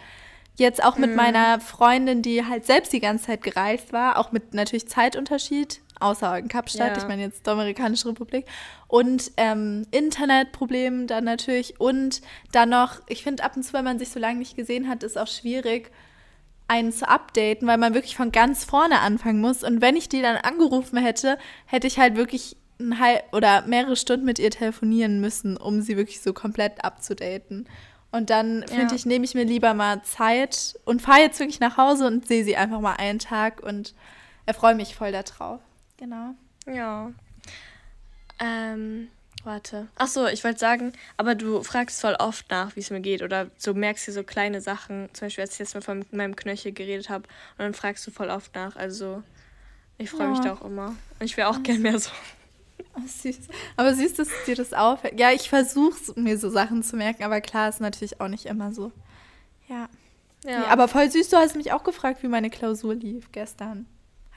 [0.57, 1.17] jetzt auch mit mhm.
[1.17, 6.39] meiner Freundin, die halt selbst die ganze Zeit gereist war, auch mit natürlich Zeitunterschied, außer
[6.39, 6.99] in Kapstadt, ja.
[6.99, 8.45] ich meine jetzt Dominikanische Republik,
[8.89, 11.81] und ähm, Internetproblemen dann natürlich.
[11.81, 12.21] Und
[12.53, 15.03] dann noch, ich finde ab und zu, wenn man sich so lange nicht gesehen hat,
[15.03, 15.91] ist auch schwierig,
[16.69, 19.65] einen zu updaten, weil man wirklich von ganz vorne anfangen muss.
[19.65, 23.97] Und wenn ich die dann angerufen hätte, hätte ich halt wirklich ein halb oder mehrere
[23.97, 27.67] Stunden mit ihr telefonieren müssen, um sie wirklich so komplett abzudaten.
[28.13, 28.67] Und dann ja.
[28.69, 32.27] finde ich, nehme ich mir lieber mal Zeit und fahre jetzt wirklich nach Hause und
[32.27, 33.95] sehe sie einfach mal einen Tag und
[34.47, 35.61] erfreue mich voll darauf.
[35.97, 36.35] Genau.
[36.67, 37.11] Ja.
[38.41, 39.09] Ähm,
[39.45, 39.89] Warte.
[39.97, 43.23] Ach so, ich wollte sagen, aber du fragst voll oft nach, wie es mir geht.
[43.23, 45.09] Oder so merkst du so kleine Sachen.
[45.13, 47.25] Zum Beispiel, als ich jetzt mal von meinem Knöchel geredet habe.
[47.57, 48.77] Und dann fragst du voll oft nach.
[48.77, 49.23] Also,
[49.97, 50.31] ich freue ja.
[50.31, 50.95] mich da auch immer.
[51.19, 52.11] Und ich wäre auch gern mehr so.
[52.95, 53.39] Oh, süß.
[53.77, 55.19] Aber du, dass dir das auffällt?
[55.19, 58.73] Ja, ich versuche mir so Sachen zu merken, aber klar ist natürlich auch nicht immer
[58.73, 58.93] so.
[59.69, 59.89] Ja.
[60.45, 60.61] ja.
[60.61, 63.87] Nee, aber voll süß, du hast mich auch gefragt, wie meine Klausur lief gestern.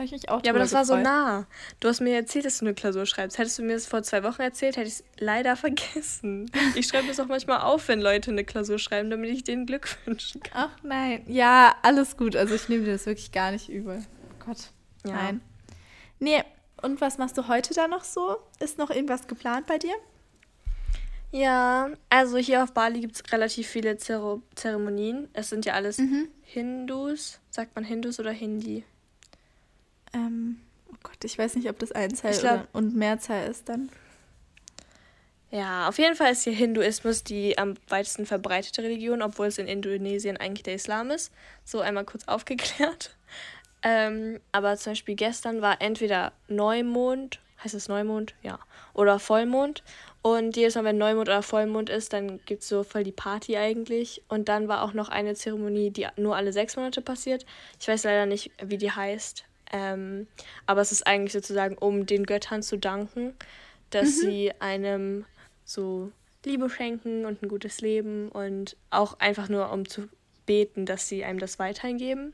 [0.02, 0.90] Habe ich mich auch Ja, aber das gefreut.
[0.90, 1.46] war so nah.
[1.80, 3.38] Du hast mir erzählt, dass du eine Klausur schreibst.
[3.38, 6.50] Hättest du mir das vor zwei Wochen erzählt, hätte ich es leider vergessen.
[6.74, 9.96] Ich schreibe das auch manchmal auf, wenn Leute eine Klausur schreiben, damit ich denen Glück
[10.06, 10.72] wünschen kann.
[10.72, 11.24] Ach nein.
[11.28, 12.36] Ja, alles gut.
[12.36, 14.04] Also ich nehme dir das wirklich gar nicht übel.
[14.24, 14.72] Oh Gott.
[15.06, 15.14] Ja.
[15.14, 15.42] Nein.
[16.18, 16.44] Nee,
[16.82, 18.38] und was machst du heute da noch so?
[18.60, 19.94] Ist noch irgendwas geplant bei dir?
[21.32, 25.30] Ja, also hier auf Bali gibt es relativ viele Zero Zeremonien.
[25.34, 26.28] Es sind ja alles mhm.
[26.42, 27.40] Hindus.
[27.52, 28.84] Sagt man Hindus oder Hindi?
[30.14, 30.60] Ähm,
[30.92, 33.90] oh Gott, ich weiß nicht, ob das Einzahl glaub, und Mehrzahl ist dann.
[35.52, 39.68] Ja, auf jeden Fall ist hier Hinduismus die am weitesten verbreitete Religion, obwohl es in
[39.68, 41.34] Indonesien eigentlich der Islam ist.
[41.66, 43.16] So einmal kurz aufgeklärt.
[43.84, 48.34] Ähm, aber zum Beispiel gestern war entweder Neumond, heißt es Neumond?
[48.44, 48.60] Ja.
[48.94, 49.84] Oder Vollmond.
[50.22, 53.58] Und jedes Mal, wenn Neumond oder Vollmond ist, dann gibt es so voll die Party
[53.58, 54.22] eigentlich.
[54.30, 57.46] Und dann war auch noch eine Zeremonie, die nur alle sechs Monate passiert.
[57.80, 59.46] Ich weiß leider nicht, wie die heißt.
[59.72, 60.28] Ähm,
[60.66, 63.34] aber es ist eigentlich sozusagen, um den Göttern zu danken,
[63.90, 64.22] dass mhm.
[64.22, 65.26] sie einem
[65.64, 66.12] so
[66.44, 70.10] Liebe schenken und ein gutes Leben und auch einfach nur um zu
[70.46, 72.34] beten, dass sie einem das weiterhin geben.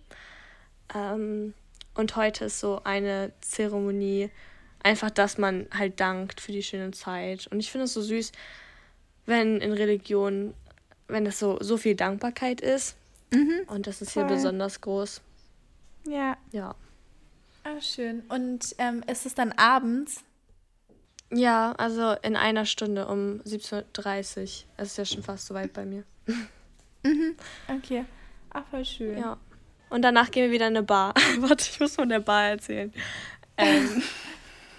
[0.96, 1.54] Ähm,
[1.94, 4.30] und heute ist so eine Zeremonie,
[4.84, 7.48] einfach, dass man halt dankt für die schöne Zeit.
[7.48, 8.32] Und ich finde es so süß,
[9.26, 10.54] wenn in Religion,
[11.08, 12.96] wenn es so, so viel Dankbarkeit ist.
[13.32, 13.62] Mhm.
[13.68, 14.26] Und das ist Voll.
[14.26, 15.22] hier besonders groß.
[16.08, 16.38] Ja.
[16.52, 16.76] Ja.
[17.68, 18.24] Ah, schön.
[18.30, 20.24] Und ähm, ist es dann abends?
[21.32, 24.44] Ja, also in einer Stunde um 17.30 Uhr.
[24.78, 26.04] Es ist ja schon fast so weit bei mir.
[27.04, 27.36] mhm.
[27.68, 28.06] Okay.
[28.52, 29.18] Ach, voll schön.
[29.18, 29.38] Ja.
[29.90, 31.14] Und danach gehen wir wieder in eine Bar.
[31.40, 32.94] Warte, ich muss von der Bar erzählen.
[33.58, 34.02] Ähm,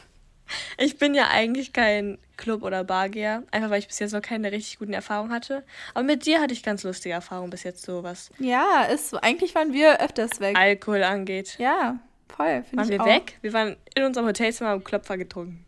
[0.78, 4.50] ich bin ja eigentlich kein Club- oder Bargeher, einfach weil ich bis jetzt noch keine
[4.50, 5.62] richtig guten Erfahrungen hatte.
[5.92, 8.30] Aber mit dir hatte ich ganz lustige Erfahrungen bis jetzt sowas.
[8.38, 9.18] Ja, ist so.
[9.20, 10.56] Eigentlich waren wir öfters weg.
[10.56, 11.58] Alkohol angeht.
[11.58, 11.98] Ja.
[12.28, 13.06] Voll, ich wir auch.
[13.06, 13.38] weg?
[13.40, 15.64] Wir waren in unserem Hotelzimmer am Klopfer getrunken.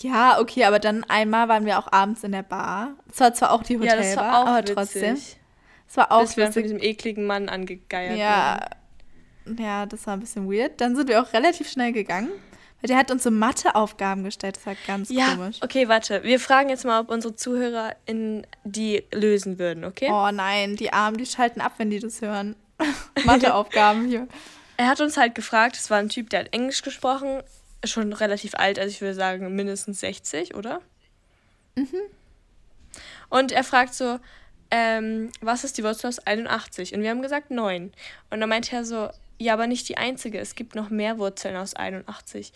[0.00, 2.96] Ja, okay, aber dann einmal waren wir auch abends in der Bar.
[3.10, 4.74] Es war zwar auch die Hotelbar, ja, das war auch aber witzig.
[4.74, 5.18] trotzdem.
[5.86, 8.66] Es war auch Bis wir von diesem ekligen Mann angegeiert Ja,
[9.58, 10.80] ja, das war ein bisschen weird.
[10.80, 12.30] Dann sind wir auch relativ schnell gegangen.
[12.80, 14.56] Weil der hat uns so Matheaufgaben gestellt.
[14.56, 15.58] Das war ganz ja, komisch.
[15.60, 16.24] Okay, warte.
[16.24, 20.08] Wir fragen jetzt mal, ob unsere Zuhörer in die lösen würden, okay?
[20.10, 22.56] Oh nein, die Armen, die schalten ab, wenn die das hören.
[23.24, 24.26] Matheaufgaben hier
[24.82, 27.42] er hat uns halt gefragt, es war ein Typ, der hat Englisch gesprochen,
[27.84, 30.80] schon relativ alt, also ich würde sagen mindestens 60, oder?
[31.76, 31.86] Mhm.
[33.28, 34.18] Und er fragt so,
[34.72, 36.94] ähm, was ist die Wurzel aus 81?
[36.94, 37.92] Und wir haben gesagt 9.
[38.30, 39.08] Und dann meinte er so,
[39.38, 42.52] ja, aber nicht die einzige, es gibt noch mehr Wurzeln aus 81.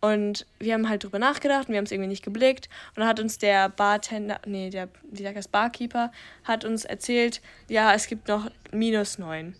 [0.00, 2.68] Und wir haben halt drüber nachgedacht und wir haben es irgendwie nicht geblickt.
[2.90, 6.10] Und dann hat uns der Bartender, nee, der, wie sagt das, Barkeeper,
[6.42, 9.54] hat uns erzählt, ja, es gibt noch minus 9.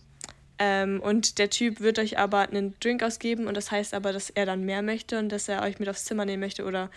[0.59, 4.29] Ähm, und der Typ wird euch aber einen Drink ausgeben und das heißt aber, dass
[4.29, 6.89] er dann mehr möchte und dass er euch mit aufs Zimmer nehmen möchte oder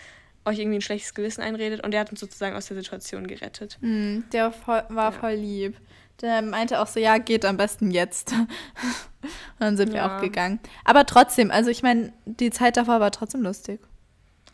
[0.45, 3.79] euch irgendwie ein schlechtes Gewissen einredet und der hat uns sozusagen aus der Situation gerettet.
[3.81, 5.19] Mm, der voll, war ja.
[5.19, 5.77] voll lieb.
[6.21, 8.33] Der meinte auch so, ja, geht am besten jetzt.
[9.23, 9.95] und dann sind ja.
[9.95, 10.59] wir auch gegangen.
[10.85, 13.81] Aber trotzdem, also ich meine, die Zeit davor war trotzdem lustig.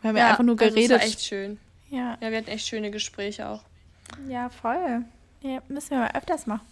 [0.01, 0.77] Wir haben ja, ja einfach nur geredet.
[0.77, 1.59] Also das war echt schön.
[1.89, 2.17] Ja.
[2.21, 3.63] Ja, wir hatten echt schöne Gespräche auch.
[4.27, 5.03] Ja, voll.
[5.41, 6.65] Ja, müssen wir mal öfters machen.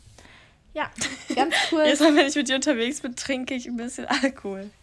[0.77, 0.91] Ja,
[1.33, 1.83] ganz cool.
[1.85, 4.69] Jetzt, wenn ich mit dir unterwegs bin, trinke ich ein bisschen Alkohol.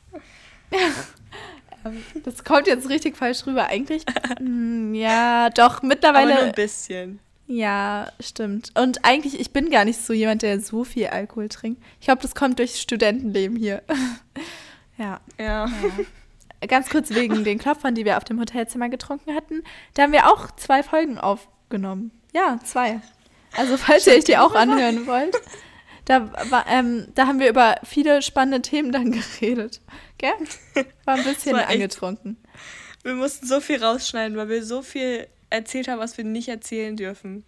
[1.87, 3.67] Ähm, das kommt jetzt richtig falsch rüber.
[3.67, 4.07] Eigentlich,
[4.41, 6.33] mm, ja, doch, mittlerweile.
[6.33, 7.19] Aber nur ein bisschen.
[7.47, 8.71] Ja, stimmt.
[8.75, 11.83] Und eigentlich, ich bin gar nicht so jemand, der so viel Alkohol trinkt.
[12.01, 13.83] Ich glaube, das kommt durchs Studentenleben hier.
[14.97, 15.21] ja.
[15.39, 15.67] Ja.
[15.67, 16.67] ja.
[16.69, 19.63] Ganz kurz wegen den Klopfern, die wir auf dem Hotelzimmer getrunken hatten.
[19.93, 22.13] Da haben wir auch zwei Folgen aufgenommen.
[22.33, 23.03] Ja, zwei.
[23.55, 25.37] Also, falls ihr euch die auch anhören wollt.
[26.05, 29.81] Da, war, ähm, da haben wir über viele spannende Themen dann geredet.
[30.19, 30.33] Gell?
[31.05, 32.37] War ein bisschen war angetrunken.
[33.03, 36.97] Wir mussten so viel rausschneiden, weil wir so viel erzählt haben, was wir nicht erzählen
[36.97, 37.45] dürfen.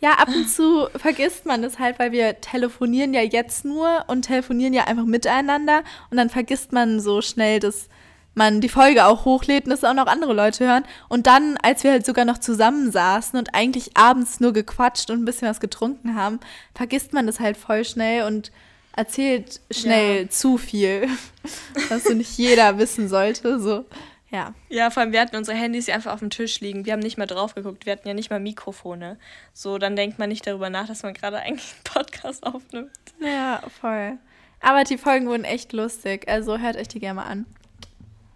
[0.00, 4.22] Ja, ab und zu vergisst man das halt, weil wir telefonieren ja jetzt nur und
[4.22, 7.88] telefonieren ja einfach miteinander und dann vergisst man so schnell, dass
[8.36, 10.84] man die Folge auch hochlädt und dass auch noch andere Leute hören.
[11.08, 15.24] Und dann, als wir halt sogar noch zusammensaßen und eigentlich abends nur gequatscht und ein
[15.24, 16.38] bisschen was getrunken haben,
[16.74, 18.52] vergisst man das halt voll schnell und
[18.94, 20.28] erzählt schnell ja.
[20.28, 21.08] zu viel,
[21.88, 23.58] was so nicht jeder wissen sollte.
[23.58, 23.86] So.
[24.30, 24.54] Ja.
[24.68, 26.84] Ja, vor allem wir hatten unsere Handys einfach auf dem Tisch liegen.
[26.84, 27.86] Wir haben nicht mal drauf geguckt.
[27.86, 29.18] Wir hatten ja nicht mal Mikrofone.
[29.54, 32.90] So, dann denkt man nicht darüber nach, dass man gerade eigentlich einen Podcast aufnimmt.
[33.18, 34.18] Ja, voll.
[34.60, 36.28] Aber die Folgen wurden echt lustig.
[36.28, 37.46] Also hört euch die gerne mal an.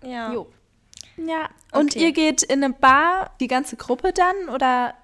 [0.03, 0.33] Ja.
[0.33, 0.51] Jo.
[1.17, 1.51] Ja.
[1.73, 2.07] Und okay.
[2.07, 4.49] ihr geht in eine Bar, die ganze Gruppe dann?
[4.49, 4.95] Oder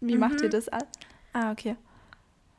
[0.00, 0.20] wie mhm.
[0.20, 0.68] macht ihr das?
[1.32, 1.76] Ah, okay.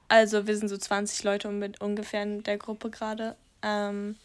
[0.07, 3.35] Also wir sind so 20 Leute mit ungefähr in der Gruppe gerade.
[3.61, 4.15] Ähm,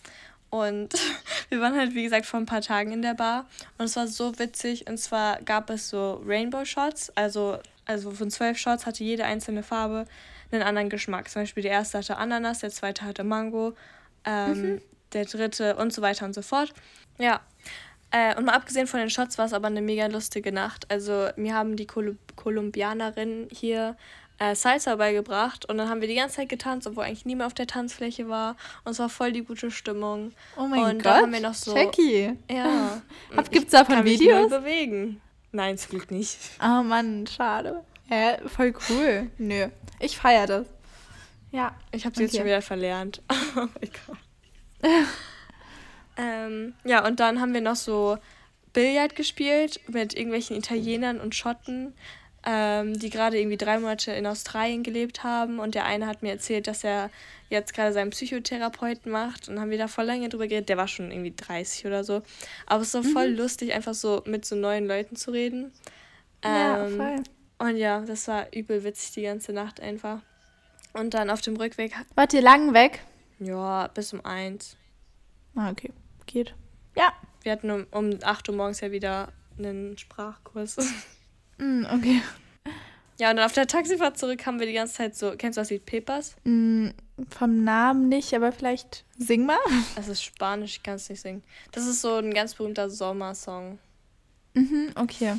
[0.51, 0.95] und
[1.49, 3.47] wir waren halt, wie gesagt, vor ein paar Tagen in der Bar.
[3.79, 4.89] Und es war so witzig.
[4.89, 7.11] Und zwar gab es so Rainbow Shots.
[7.17, 10.07] Also, also von zwölf Shots hatte jede einzelne Farbe
[10.53, 11.31] einen anderen Geschmack.
[11.31, 13.75] Zum Beispiel der erste hatte Ananas, der zweite hatte Mango,
[14.25, 14.83] ähm, mhm.
[15.13, 16.73] der dritte und so weiter und so fort.
[17.21, 17.41] Ja.
[18.11, 20.91] Äh, und mal abgesehen von den Shots war es aber eine mega lustige Nacht.
[20.91, 23.97] Also mir haben die Kol Kolumbianerinnen hier
[24.41, 27.55] äh, Salsa beigebracht und dann haben wir die ganze Zeit getanzt, obwohl eigentlich niemand auf
[27.55, 30.33] der Tanzfläche war und es war voll die gute Stimmung.
[30.57, 32.37] Oh mein und Gott, dann haben wir noch so, Jackie.
[32.51, 33.01] Ja.
[33.51, 34.51] Gibt es davon kann Videos?
[34.51, 35.21] Mich bewegen.
[35.53, 36.39] Nein, es geht nicht.
[36.61, 37.85] Oh Mann, schade.
[38.09, 39.31] Ja, voll cool.
[39.39, 39.69] Nö,
[40.01, 40.67] ich feiere das.
[41.53, 41.77] Ja.
[41.93, 42.31] Ich habe sie okay.
[42.31, 43.23] jetzt schon wieder verlernt.
[43.57, 44.19] Oh mein Gott.
[46.21, 48.19] ähm, ja, und dann haben wir noch so
[48.73, 51.95] Billard gespielt mit irgendwelchen Italienern und Schotten
[52.45, 55.59] ähm, die gerade irgendwie drei Monate in Australien gelebt haben.
[55.59, 57.11] Und der eine hat mir erzählt, dass er
[57.51, 59.49] jetzt gerade seinen Psychotherapeuten macht.
[59.49, 60.69] Und haben wir da voll lange drüber geredet.
[60.69, 62.23] Der war schon irgendwie 30 oder so.
[62.67, 63.37] Aber es ist so voll mhm.
[63.37, 65.73] lustig, einfach so mit so neuen Leuten zu reden.
[66.43, 67.23] Ja, ähm, voll.
[67.59, 70.21] Und ja, das war übel witzig die ganze Nacht einfach.
[70.95, 71.95] Und dann auf dem Rückweg.
[72.15, 73.01] Wart ihr lang weg?
[73.39, 74.77] Ja, bis um eins.
[75.55, 75.93] Ah, okay.
[76.31, 76.55] Geht.
[76.97, 77.13] Ja.
[77.43, 80.77] Wir hatten um, um 8 Uhr morgens ja wieder einen Sprachkurs.
[81.63, 82.23] Mm, okay.
[83.19, 85.61] Ja, und dann auf der Taxifahrt zurück haben wir die ganze Zeit so, kennst du
[85.61, 86.37] das Lied Pepas?
[86.45, 86.89] Mm,
[87.29, 89.59] vom Namen nicht, aber vielleicht sing mal.
[89.95, 91.43] Das ist Spanisch, ich kann es nicht singen.
[91.73, 93.79] Das ist so ein ganz berühmter Sommersong.
[94.55, 95.35] Mhm, okay.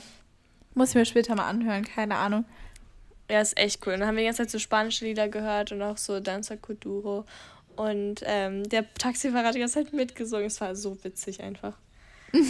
[0.76, 2.46] Muss ich mir später mal anhören, keine Ahnung.
[3.28, 3.94] Ja, ist echt cool.
[3.94, 6.58] Und dann haben wir die ganze Zeit so spanische Lieder gehört und auch so Danza
[6.58, 7.26] Kuduro.
[7.76, 10.46] Und ähm, der Taxifahrer hat die ganze Zeit mitgesungen.
[10.46, 11.78] Es war so witzig einfach.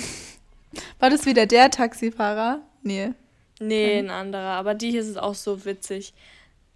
[0.99, 2.61] War das wieder der Taxifahrer?
[2.82, 3.11] Nee.
[3.59, 4.51] Nee, ein anderer.
[4.51, 6.13] Aber die hier sind auch so witzig.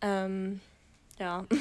[0.01, 0.61] Ähm,
[1.19, 1.45] ja.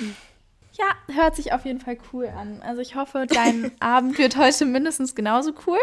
[0.76, 2.61] Ja, hört sich auf jeden Fall cool an.
[2.61, 5.78] Also ich hoffe, dein Abend wird heute mindestens genauso cool.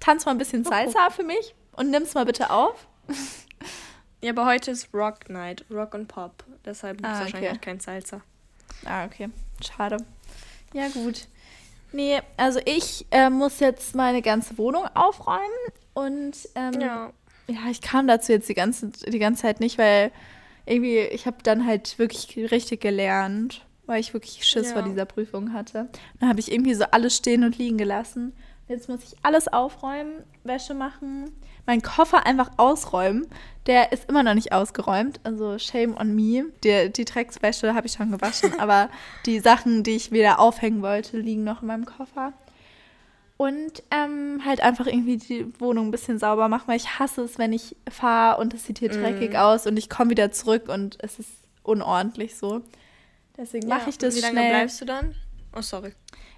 [0.00, 2.88] Tanz mal ein bisschen Salsa für mich und nimm's mal bitte auf.
[4.20, 6.42] Ja, aber heute ist Rock Night, Rock und Pop.
[6.64, 7.60] Deshalb gibt es ah, wahrscheinlich okay.
[7.60, 8.20] kein Salsa.
[8.84, 9.28] Ah, okay.
[9.62, 9.98] Schade.
[10.72, 11.26] Ja, gut.
[11.92, 15.40] Nee, also ich äh, muss jetzt meine ganze Wohnung aufräumen
[15.94, 17.12] und ähm, ja
[17.50, 20.12] ja, ich kam dazu jetzt die ganze, die ganze Zeit nicht, weil
[20.66, 24.74] irgendwie, ich habe dann halt wirklich richtig gelernt, weil ich wirklich Schiss ja.
[24.74, 25.88] vor dieser Prüfung hatte.
[26.20, 28.32] Dann habe ich irgendwie so alles stehen und liegen gelassen.
[28.70, 31.32] Jetzt muss ich alles aufräumen, Wäsche machen,
[31.66, 33.26] meinen Koffer einfach ausräumen.
[33.66, 36.44] Der ist immer noch nicht ausgeräumt, also shame on me.
[36.62, 38.88] Die, die Dreckswäsche habe ich schon gewaschen, aber
[39.26, 42.32] die Sachen, die ich wieder aufhängen wollte, liegen noch in meinem Koffer.
[43.36, 47.38] Und ähm, halt einfach irgendwie die Wohnung ein bisschen sauber machen, weil ich hasse es,
[47.38, 49.02] wenn ich fahre und es sieht hier mm.
[49.02, 51.30] dreckig aus und ich komme wieder zurück und es ist
[51.64, 52.60] unordentlich so.
[53.36, 54.30] Deswegen ja, mache ich das schnell.
[54.30, 55.16] Wie lange bleibst du dann?
[55.56, 55.92] Oh, sorry.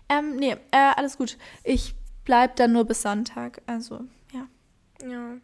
[0.08, 1.36] Ähm, nee, äh, alles gut.
[1.64, 1.94] Ich
[2.24, 4.00] bleib dann nur bis Sonntag, also
[4.32, 4.46] ja.
[5.08, 5.36] Ja.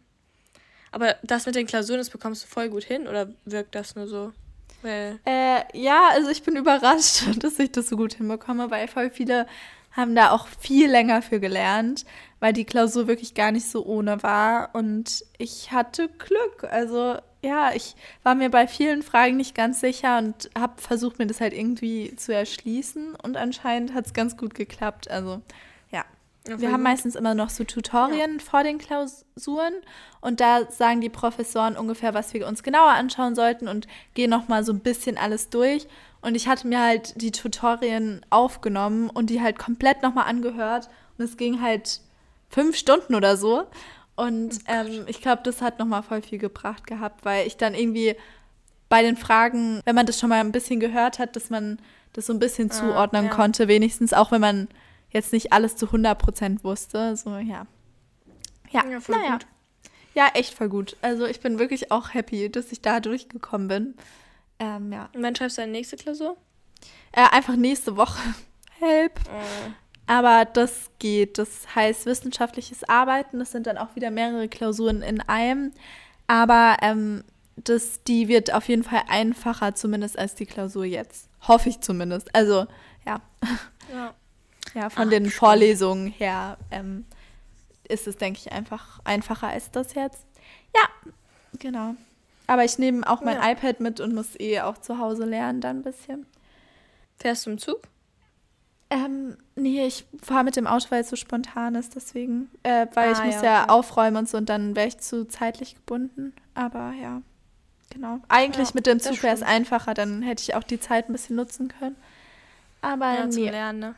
[0.91, 4.07] Aber das mit den Klausuren, das bekommst du voll gut hin oder wirkt das nur
[4.07, 4.33] so?
[4.81, 9.09] Weil äh, ja, also ich bin überrascht, dass ich das so gut hinbekomme, weil voll
[9.09, 9.45] viele
[9.91, 12.05] haben da auch viel länger für gelernt,
[12.39, 14.69] weil die Klausur wirklich gar nicht so ohne war.
[14.73, 16.63] Und ich hatte Glück.
[16.69, 21.27] Also ja, ich war mir bei vielen Fragen nicht ganz sicher und habe versucht, mir
[21.27, 23.15] das halt irgendwie zu erschließen.
[23.15, 25.09] Und anscheinend hat es ganz gut geklappt.
[25.09, 25.41] Also,
[26.47, 28.43] ja Wir haben meistens immer noch so Tutorien ja.
[28.43, 29.73] vor den Klausuren.
[30.21, 34.63] Und da sagen die Professoren ungefähr, was wir uns genauer anschauen sollten und gehen nochmal
[34.63, 35.87] so ein bisschen alles durch.
[36.21, 40.89] Und ich hatte mir halt die Tutorien aufgenommen und die halt komplett nochmal angehört.
[41.17, 42.01] Und es ging halt
[42.49, 43.65] fünf Stunden oder so.
[44.15, 47.73] Und oh ähm, ich glaube, das hat nochmal voll viel gebracht gehabt, weil ich dann
[47.73, 48.15] irgendwie
[48.89, 51.79] bei den Fragen, wenn man das schon mal ein bisschen gehört hat, dass man
[52.13, 53.31] das so ein bisschen ah, zuordnen ja.
[53.31, 54.67] konnte, wenigstens auch wenn man
[55.11, 57.15] jetzt nicht alles zu 100% wusste.
[57.15, 57.65] So, ja.
[58.71, 59.33] Ja, ja voll naja.
[59.33, 59.47] gut.
[60.13, 60.97] Ja, echt voll gut.
[61.01, 63.95] Also ich bin wirklich auch happy, dass ich da durchgekommen bin.
[64.59, 65.09] Ähm, ja.
[65.13, 66.35] Und wann schreibst du deine nächste Klausur?
[67.11, 68.19] Äh, einfach nächste Woche.
[68.79, 69.19] Help.
[69.27, 69.71] Oh.
[70.07, 71.37] Aber das geht.
[71.37, 73.39] Das heißt wissenschaftliches Arbeiten.
[73.39, 75.71] Das sind dann auch wieder mehrere Klausuren in einem.
[76.27, 77.23] Aber ähm,
[77.55, 81.29] das, die wird auf jeden Fall einfacher, zumindest als die Klausur jetzt.
[81.47, 82.33] Hoffe ich zumindest.
[82.35, 82.65] Also,
[83.05, 83.21] ja.
[83.91, 84.13] Ja,
[84.73, 87.05] ja von Ach, den Vorlesungen her ähm,
[87.87, 90.25] ist es, denke ich, einfach einfacher als das jetzt.
[90.75, 91.11] Ja,
[91.57, 91.95] genau.
[92.47, 93.51] Aber ich nehme auch mein ja.
[93.51, 96.25] iPad mit und muss eh auch zu Hause lernen, dann ein bisschen.
[97.17, 97.81] Fährst du im Zug?
[98.91, 102.49] Ähm, nee, ich fahre mit dem Auto, weil es so spontan ist, deswegen.
[102.63, 103.71] Äh, weil ah, ich muss ja, ja okay.
[103.71, 106.33] aufräumen und so und dann wäre ich zu zeitlich gebunden.
[106.55, 107.21] Aber ja,
[107.91, 108.19] genau.
[108.29, 111.11] Eigentlich ja, mit dem Zug wäre es einfacher, dann hätte ich auch die Zeit ein
[111.11, 111.97] bisschen nutzen können.
[112.81, 113.31] Aber ja, nee.
[113.31, 113.95] zum Lernen, ne?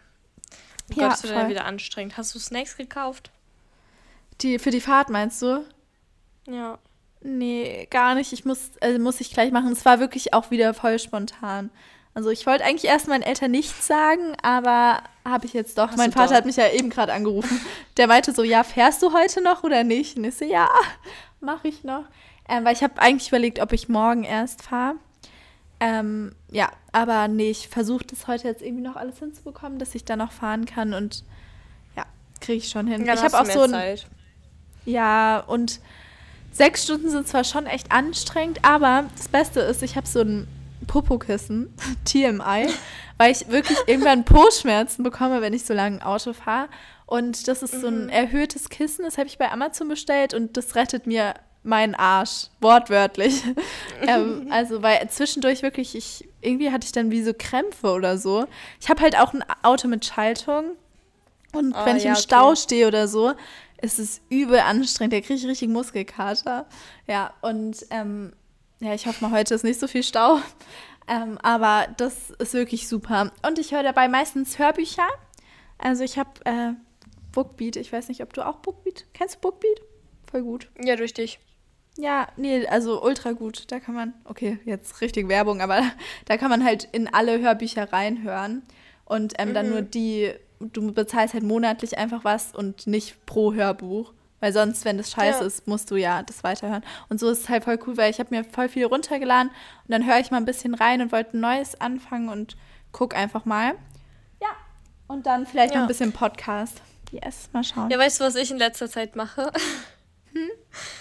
[0.95, 2.17] Oh ja, Gott, ist dann wieder anstrengend.
[2.17, 3.31] Hast du Snacks gekauft?
[4.41, 5.65] Die, für die Fahrt meinst du?
[6.47, 6.79] Ja.
[7.21, 8.33] Nee, gar nicht.
[8.33, 9.71] Ich muss, also muss ich gleich machen.
[9.71, 11.69] Es war wirklich auch wieder voll spontan.
[12.13, 15.89] Also ich wollte eigentlich erst meinen Eltern nichts sagen, aber habe ich jetzt doch.
[15.89, 16.35] Hast mein Vater doch?
[16.37, 17.61] hat mich ja eben gerade angerufen.
[17.97, 20.17] Der meinte so, ja, fährst du heute noch oder nicht?
[20.17, 20.67] Und ich so, ja,
[21.39, 22.03] mache ich noch.
[22.49, 24.95] Ähm, weil ich habe eigentlich überlegt, ob ich morgen erst fahre.
[25.81, 30.05] Ähm, ja, aber nee, ich versuche das heute jetzt irgendwie noch alles hinzubekommen, dass ich
[30.05, 31.23] da noch fahren kann und
[31.97, 32.05] ja,
[32.39, 33.03] kriege ich schon hin.
[33.03, 34.05] Ja, ich habe auch so ein, Zeit.
[34.85, 35.79] Ja, und
[36.51, 40.47] sechs Stunden sind zwar schon echt anstrengend, aber das Beste ist, ich habe so ein
[40.85, 41.73] Popokissen,
[42.05, 42.67] TMI,
[43.17, 46.69] weil ich wirklich irgendwann Po-Schmerzen bekomme, wenn ich so lange Auto fahre.
[47.07, 48.09] Und das ist so ein mhm.
[48.09, 51.33] erhöhtes Kissen, das habe ich bei Amazon bestellt und das rettet mir
[51.63, 53.43] meinen Arsch, wortwörtlich.
[54.01, 58.45] ähm, also, weil zwischendurch wirklich, ich, irgendwie hatte ich dann wie so Krämpfe oder so.
[58.79, 60.71] Ich habe halt auch ein Auto mit Schaltung.
[61.53, 62.55] Und oh, wenn ich ja, im Stau okay.
[62.57, 63.33] stehe oder so,
[63.81, 65.13] ist es übel anstrengend.
[65.13, 66.65] Da kriege ich richtig Muskelkater.
[67.07, 68.33] Ja, und ähm,
[68.79, 70.39] ja, ich hoffe mal, heute ist nicht so viel Stau.
[71.07, 73.31] Ähm, aber das ist wirklich super.
[73.45, 75.07] Und ich höre dabei meistens Hörbücher.
[75.77, 76.73] Also ich habe äh,
[77.31, 77.75] Bookbeat.
[77.75, 79.05] Ich weiß nicht, ob du auch Bookbeat.
[79.13, 79.81] Kennst du Bookbeat?
[80.29, 80.69] Voll gut.
[80.83, 81.39] Ja, durch dich.
[82.01, 83.71] Ja, nee, also ultra gut.
[83.71, 85.83] Da kann man, okay, jetzt richtig Werbung, aber
[86.25, 88.63] da kann man halt in alle Hörbücher reinhören.
[89.05, 89.53] Und ähm, mhm.
[89.53, 94.13] dann nur die, du bezahlst halt monatlich einfach was und nicht pro Hörbuch.
[94.39, 95.45] Weil sonst, wenn das scheiße ja.
[95.45, 96.83] ist, musst du ja das weiterhören.
[97.09, 99.91] Und so ist es halt voll cool, weil ich habe mir voll viel runtergeladen und
[99.91, 102.57] dann höre ich mal ein bisschen rein und wollte ein neues anfangen und
[102.91, 103.73] guck einfach mal.
[104.41, 104.49] Ja.
[105.05, 105.81] Und dann vielleicht ja.
[105.81, 106.81] noch ein bisschen Podcast.
[107.11, 107.91] Yes, mal schauen.
[107.91, 109.51] Ja, weißt du, was ich in letzter Zeit mache?
[110.33, 110.49] Hm?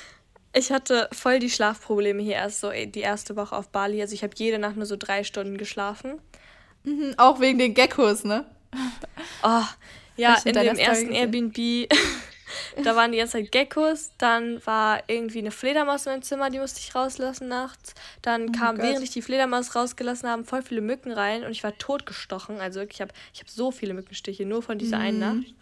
[0.53, 4.01] Ich hatte voll die Schlafprobleme hier erst so die erste Woche auf Bali.
[4.01, 6.21] Also ich habe jede Nacht nur so drei Stunden geschlafen.
[6.85, 8.45] Mhm, auch wegen den Geckos, ne?
[9.43, 9.63] Oh,
[10.17, 11.89] ja, in dem ersten Airbnb
[12.85, 16.59] da waren die ganze Zeit Geckos, dann war irgendwie eine Fledermaus in meinem Zimmer, die
[16.59, 17.95] musste ich rauslassen nachts.
[18.23, 21.63] Dann oh kam, während ich die Fledermaus rausgelassen habe, voll viele Mücken rein und ich
[21.63, 22.61] war totgestochen.
[22.61, 25.05] Also ich habe ich hab so viele Mückenstiche, nur von dieser mhm.
[25.05, 25.55] einen Nacht.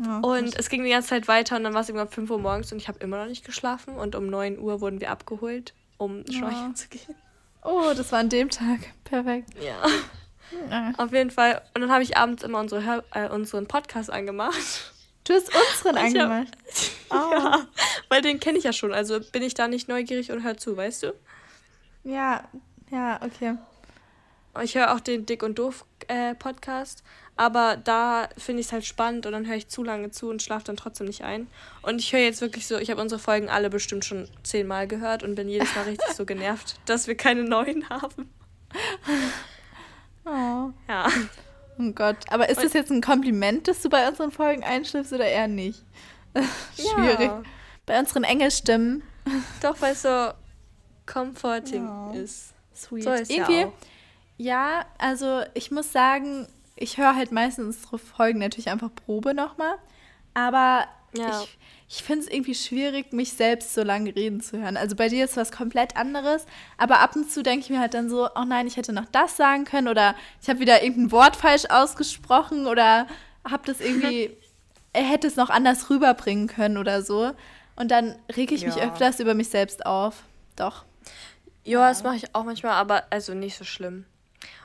[0.00, 2.70] Und es ging die ganze Zeit weiter und dann war es irgendwann 5 Uhr morgens
[2.70, 6.24] und ich habe immer noch nicht geschlafen und um 9 Uhr wurden wir abgeholt, um
[6.30, 6.74] schnorcheln oh.
[6.74, 7.14] zu gehen.
[7.62, 8.78] Oh, das war an dem Tag.
[9.04, 9.50] Perfekt.
[9.60, 9.82] Ja.
[10.70, 10.92] ja.
[10.96, 11.62] Auf jeden Fall.
[11.74, 14.92] Und dann habe ich abends immer unsere Hör äh, unseren Podcast angemacht.
[15.24, 16.56] Du hast unseren angemacht.
[17.10, 17.14] oh.
[17.14, 17.66] Ja,
[18.08, 18.92] weil den kenne ich ja schon.
[18.92, 21.14] Also bin ich da nicht neugierig und hör zu, weißt du?
[22.04, 22.44] Ja,
[22.90, 23.56] ja, okay.
[24.62, 27.04] Ich höre auch den Dick und Doof äh, Podcast,
[27.36, 30.42] aber da finde ich es halt spannend und dann höre ich zu lange zu und
[30.42, 31.46] schlafe dann trotzdem nicht ein.
[31.82, 35.22] Und ich höre jetzt wirklich so, ich habe unsere Folgen alle bestimmt schon zehnmal gehört
[35.22, 38.30] und bin jedes Mal richtig so genervt, dass wir keine neuen haben.
[40.30, 40.72] Oh.
[40.86, 41.08] Ja.
[41.78, 45.24] Oh Gott, aber ist das jetzt ein Kompliment, dass du bei unseren Folgen einschläfst oder
[45.24, 45.82] eher nicht?
[46.76, 47.20] Schwierig.
[47.20, 47.42] Ja.
[47.86, 49.02] Bei unseren Engelstimmen.
[49.62, 50.32] Doch, weil es so
[51.06, 52.12] comforting ja.
[52.12, 52.52] ist.
[52.74, 53.04] Sweet.
[53.04, 53.72] So ist Irgendwie, ja,
[54.38, 59.74] ja, also ich muss sagen, ich höre halt meistens unsere Folgen natürlich einfach Probe nochmal.
[60.32, 60.86] Aber
[61.16, 61.42] ja.
[61.42, 61.58] ich,
[61.88, 64.76] ich finde es irgendwie schwierig, mich selbst so lange reden zu hören.
[64.76, 67.94] Also bei dir ist was komplett anderes, aber ab und zu denke ich mir halt
[67.94, 71.10] dann so, oh nein, ich hätte noch das sagen können oder ich habe wieder irgendein
[71.10, 73.08] Wort falsch ausgesprochen oder
[73.44, 74.30] habe das irgendwie,
[74.92, 77.32] er hätte es noch anders rüberbringen können oder so.
[77.74, 78.68] Und dann rege ich ja.
[78.68, 80.22] mich öfters über mich selbst auf.
[80.54, 80.84] Doch.
[81.64, 84.04] Ja, das mache ich auch manchmal, aber also nicht so schlimm.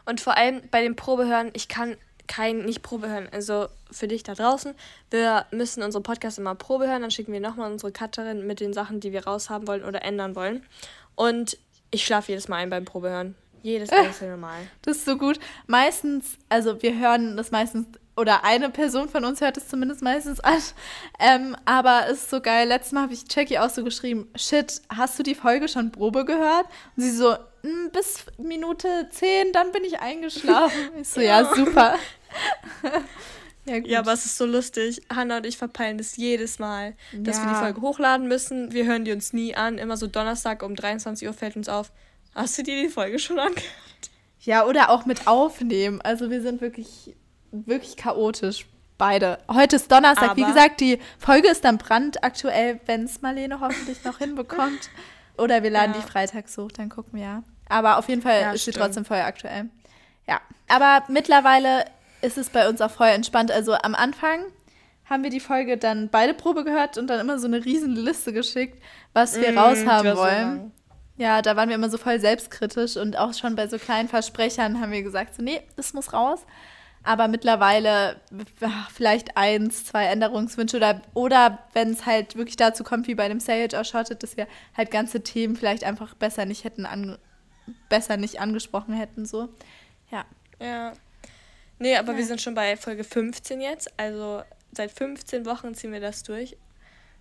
[0.06, 3.28] Und vor allem bei den Probehören, ich kann kein, nicht Probe hören.
[3.32, 4.74] Also für dich da draußen,
[5.12, 8.74] wir müssen unsere Podcasts immer Probe hören, dann schicken wir nochmal unsere Cutterin mit den
[8.74, 10.66] Sachen, die wir raushaben wollen oder ändern wollen.
[11.16, 11.58] Und
[11.92, 13.36] ich schlafe jedes Mal ein beim Probehören.
[13.62, 14.68] Jedes einzelne Mal.
[14.82, 15.40] Das ist so gut.
[15.68, 20.40] Meistens, also wir hören das meistens, oder eine Person von uns hört es zumindest meistens
[20.40, 20.62] an.
[21.20, 22.68] Ähm, aber es ist so geil.
[22.68, 26.26] Letztes Mal habe ich Jackie auch so geschrieben: Shit, hast du die Folge schon Probe
[26.26, 26.66] gehört?
[26.96, 27.36] Und sie so:
[27.92, 30.78] bis Minute 10, dann bin ich eingeschlafen.
[31.02, 31.96] Ich so, ja, ja super.
[33.66, 35.02] ja, ja, aber es ist so lustig.
[35.14, 37.44] Hannah und ich verpeilen das jedes Mal, dass ja.
[37.44, 38.74] wir die Folge hochladen müssen.
[38.74, 39.78] Wir hören die uns nie an.
[39.78, 41.92] Immer so Donnerstag um 23 Uhr fällt uns auf.
[42.36, 43.64] Hast du dir die Folge schon angehört?
[44.42, 46.02] Ja, oder auch mit aufnehmen.
[46.02, 47.16] Also wir sind wirklich,
[47.52, 48.66] wirklich chaotisch.
[48.98, 49.40] Beide.
[49.50, 50.32] Heute ist Donnerstag.
[50.32, 54.90] Aber Wie gesagt, die Folge ist dann brandaktuell, wenn es Marlene hoffentlich noch hinbekommt.
[55.38, 56.02] Oder wir laden ja.
[56.02, 57.44] die freitags hoch, dann gucken wir ja.
[57.70, 59.70] Aber auf jeden Fall ja, ist sie trotzdem voll aktuell.
[60.28, 60.42] Ja.
[60.68, 61.86] Aber mittlerweile
[62.22, 63.52] ist es bei uns auch voll entspannt.
[63.52, 64.46] Also am Anfang
[65.06, 68.32] haben wir die Folge dann beide Probe gehört und dann immer so eine riesen Liste
[68.34, 68.82] geschickt,
[69.14, 70.58] was wir mm, raushaben wollen.
[70.58, 70.72] So
[71.18, 74.80] ja, da waren wir immer so voll selbstkritisch und auch schon bei so kleinen Versprechern
[74.82, 76.40] haben wir gesagt, so, nee, das muss raus.
[77.04, 78.16] Aber mittlerweile
[78.94, 83.42] vielleicht eins, zwei Änderungswünsche oder, oder wenn es halt wirklich dazu kommt, wie bei dem
[83.42, 87.18] Sage Shotted, dass wir halt ganze Themen vielleicht einfach besser nicht hätten an,
[87.90, 89.50] besser nicht angesprochen hätten, so.
[90.12, 90.26] Ja.
[90.60, 90.94] Ja.
[91.80, 92.18] Nee, aber ja.
[92.20, 93.92] wir sind schon bei Folge 15 jetzt.
[93.98, 96.58] Also seit 15 Wochen ziehen wir das durch.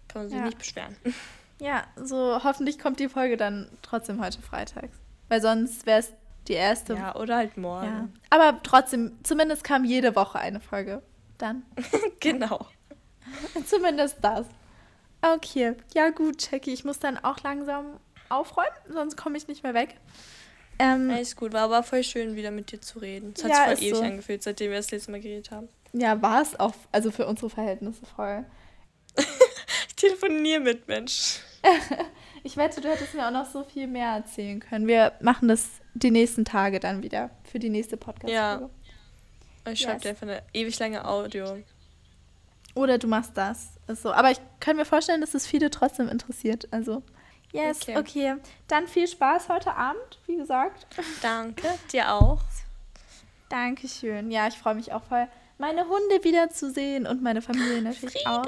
[0.08, 0.44] Kann man sich ja.
[0.44, 0.96] nicht beschweren.
[1.60, 4.98] Ja, so hoffentlich kommt die Folge dann trotzdem heute freitags.
[5.28, 6.12] Weil sonst wäre es
[6.48, 6.94] die erste.
[6.94, 7.86] Ja, oder halt morgen.
[7.86, 8.08] Ja.
[8.30, 11.02] Aber trotzdem, zumindest kam jede Woche eine Folge.
[11.38, 11.62] Dann.
[12.20, 12.66] genau.
[13.66, 14.46] zumindest das.
[15.20, 15.76] Okay.
[15.94, 16.72] Ja, gut, Jackie.
[16.72, 18.00] Ich muss dann auch langsam
[18.32, 19.96] aufräumen, sonst komme ich nicht mehr weg.
[20.78, 23.34] Ähm, Alles gut, war aber voll schön, wieder mit dir zu reden.
[23.36, 24.04] Es hat ja, sich voll ewig so.
[24.04, 25.68] angefühlt, seitdem wir das letzte Mal geredet haben.
[25.92, 28.44] Ja, war es auch, also für unsere Verhältnisse voll.
[29.16, 31.40] ich telefoniere mit Mensch.
[32.42, 34.86] ich wette, du hättest mir auch noch so viel mehr erzählen können.
[34.86, 38.34] Wir machen das die nächsten Tage dann wieder für die nächste Podcast-Folge.
[38.34, 38.70] Ja.
[39.70, 40.02] Ich schreibe yes.
[40.02, 41.58] dir einfach eine ewig lange Audio.
[42.74, 43.78] Oder du machst das.
[43.86, 46.66] Also, aber ich kann mir vorstellen, dass es viele trotzdem interessiert.
[46.70, 47.02] Also,
[47.52, 47.98] yes, okay.
[47.98, 48.36] okay.
[48.68, 50.86] Dann viel Spaß heute Abend, wie gesagt.
[51.22, 52.40] Danke, dir auch.
[53.48, 54.30] Dankeschön.
[54.30, 55.28] Ja, ich freue mich auch voll,
[55.58, 58.42] meine Hunde wiederzusehen und meine Familie natürlich Frieda.
[58.42, 58.46] auch.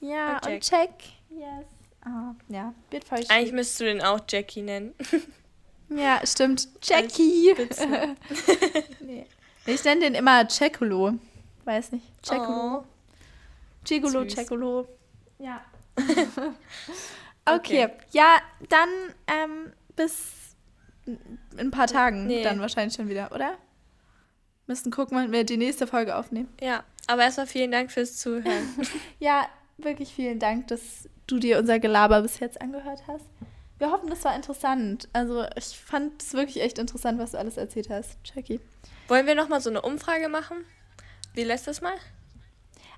[0.00, 0.90] Ja, und, und Jack.
[1.30, 1.66] Yes.
[2.06, 3.30] Oh, ja, wird voll schön.
[3.30, 4.94] Eigentlich müsstest du den auch Jackie nennen.
[5.90, 6.68] Ja, stimmt.
[6.82, 7.54] Jackie.
[9.00, 9.26] nee.
[9.66, 11.14] Ich nenne den immer Cekolo.
[11.64, 12.04] Weiß nicht.
[12.24, 12.78] Cekolo.
[12.78, 12.84] Oh.
[13.84, 14.88] Gigolo, Cekolo.
[15.38, 15.62] Ja.
[17.46, 17.84] Okay.
[17.84, 17.92] okay.
[18.12, 18.38] Ja,
[18.68, 18.88] dann
[19.26, 20.56] ähm, bis
[21.06, 21.18] in
[21.58, 22.42] ein paar Tagen nee.
[22.42, 23.56] dann wahrscheinlich schon wieder, oder?
[24.66, 26.48] Müssen gucken, wann wir die nächste Folge aufnehmen.
[26.60, 28.68] Ja, aber erstmal vielen Dank fürs Zuhören.
[29.18, 33.26] ja, wirklich vielen Dank, dass du dir unser Gelaber bis jetzt angehört hast.
[33.78, 35.08] Wir hoffen, das war interessant.
[35.12, 38.60] Also ich fand es wirklich echt interessant, was du alles erzählt hast, Jackie.
[39.08, 40.64] Wollen wir nochmal so eine Umfrage machen?
[41.34, 41.94] Wie letztes Mal?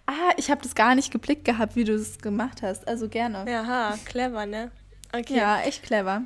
[0.07, 2.87] Ah, ich habe das gar nicht geblickt gehabt, wie du es gemacht hast.
[2.87, 3.51] Also gerne.
[3.51, 4.71] Ja, clever, ne?
[5.13, 5.37] Okay.
[5.37, 6.25] Ja, echt clever.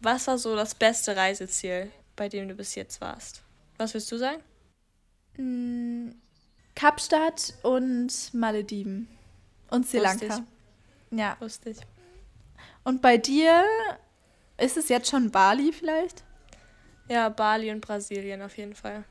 [0.00, 3.42] Was war so das beste Reiseziel, bei dem du bis jetzt warst?
[3.78, 4.42] Was willst du sagen?
[5.36, 6.12] Mm,
[6.74, 9.08] Kapstadt und Malediven.
[9.70, 10.26] Und Sri Lanka.
[10.26, 10.44] Lustig.
[11.12, 11.36] Ja.
[11.40, 11.76] Lustig.
[12.82, 13.64] Und bei dir
[14.58, 16.24] ist es jetzt schon Bali vielleicht?
[17.08, 19.04] Ja, Bali und Brasilien auf jeden Fall.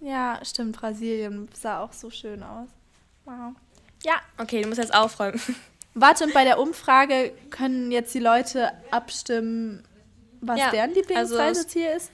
[0.00, 0.76] Ja, stimmt.
[0.76, 2.68] Brasilien sah auch so schön aus.
[3.24, 3.54] Wow.
[4.04, 4.14] Ja.
[4.38, 5.40] Okay, du musst jetzt aufräumen.
[5.94, 9.84] Warte, und bei der Umfrage können jetzt die Leute abstimmen,
[10.40, 12.12] was ja, deren Lieblingsreiseziel also, ist?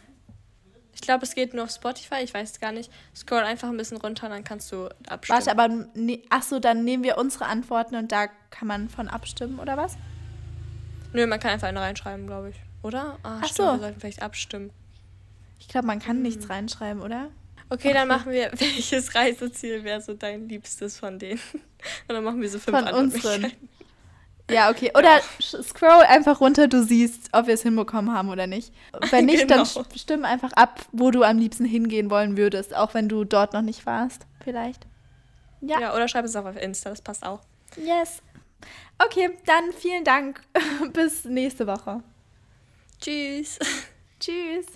[0.94, 2.90] Ich glaube, es geht nur auf Spotify, ich weiß es gar nicht.
[3.14, 5.38] Scroll einfach ein bisschen runter, dann kannst du abstimmen.
[5.38, 9.60] Warte, aber ne, achso, dann nehmen wir unsere Antworten und da kann man von abstimmen,
[9.60, 9.96] oder was?
[11.12, 12.56] Nö, man kann einfach eine reinschreiben, glaube ich.
[12.82, 13.18] Oder?
[13.22, 13.62] Ah, Ach stimmt, so.
[13.74, 14.70] wir sollten vielleicht abstimmen.
[15.60, 16.22] Ich glaube, man kann hm.
[16.22, 17.30] nichts reinschreiben, oder?
[17.70, 21.40] Okay, dann machen wir, welches Reiseziel wäre so dein liebstes von denen?
[21.52, 23.52] Und dann machen wir so fünf Von unseren.
[24.50, 24.90] Ja, okay.
[24.96, 25.62] Oder ja.
[25.62, 28.72] scroll einfach runter, du siehst, ob wir es hinbekommen haben oder nicht.
[29.10, 29.64] Wenn nicht, genau.
[29.64, 33.52] dann stimm einfach ab, wo du am liebsten hingehen wollen würdest, auch wenn du dort
[33.52, 34.86] noch nicht warst, vielleicht.
[35.60, 35.80] Ja.
[35.80, 37.40] ja, oder schreib es auch auf Insta, das passt auch.
[37.76, 38.22] Yes.
[38.98, 40.40] Okay, dann vielen Dank.
[40.92, 42.02] Bis nächste Woche.
[43.00, 43.58] Tschüss.
[44.18, 44.66] Tschüss.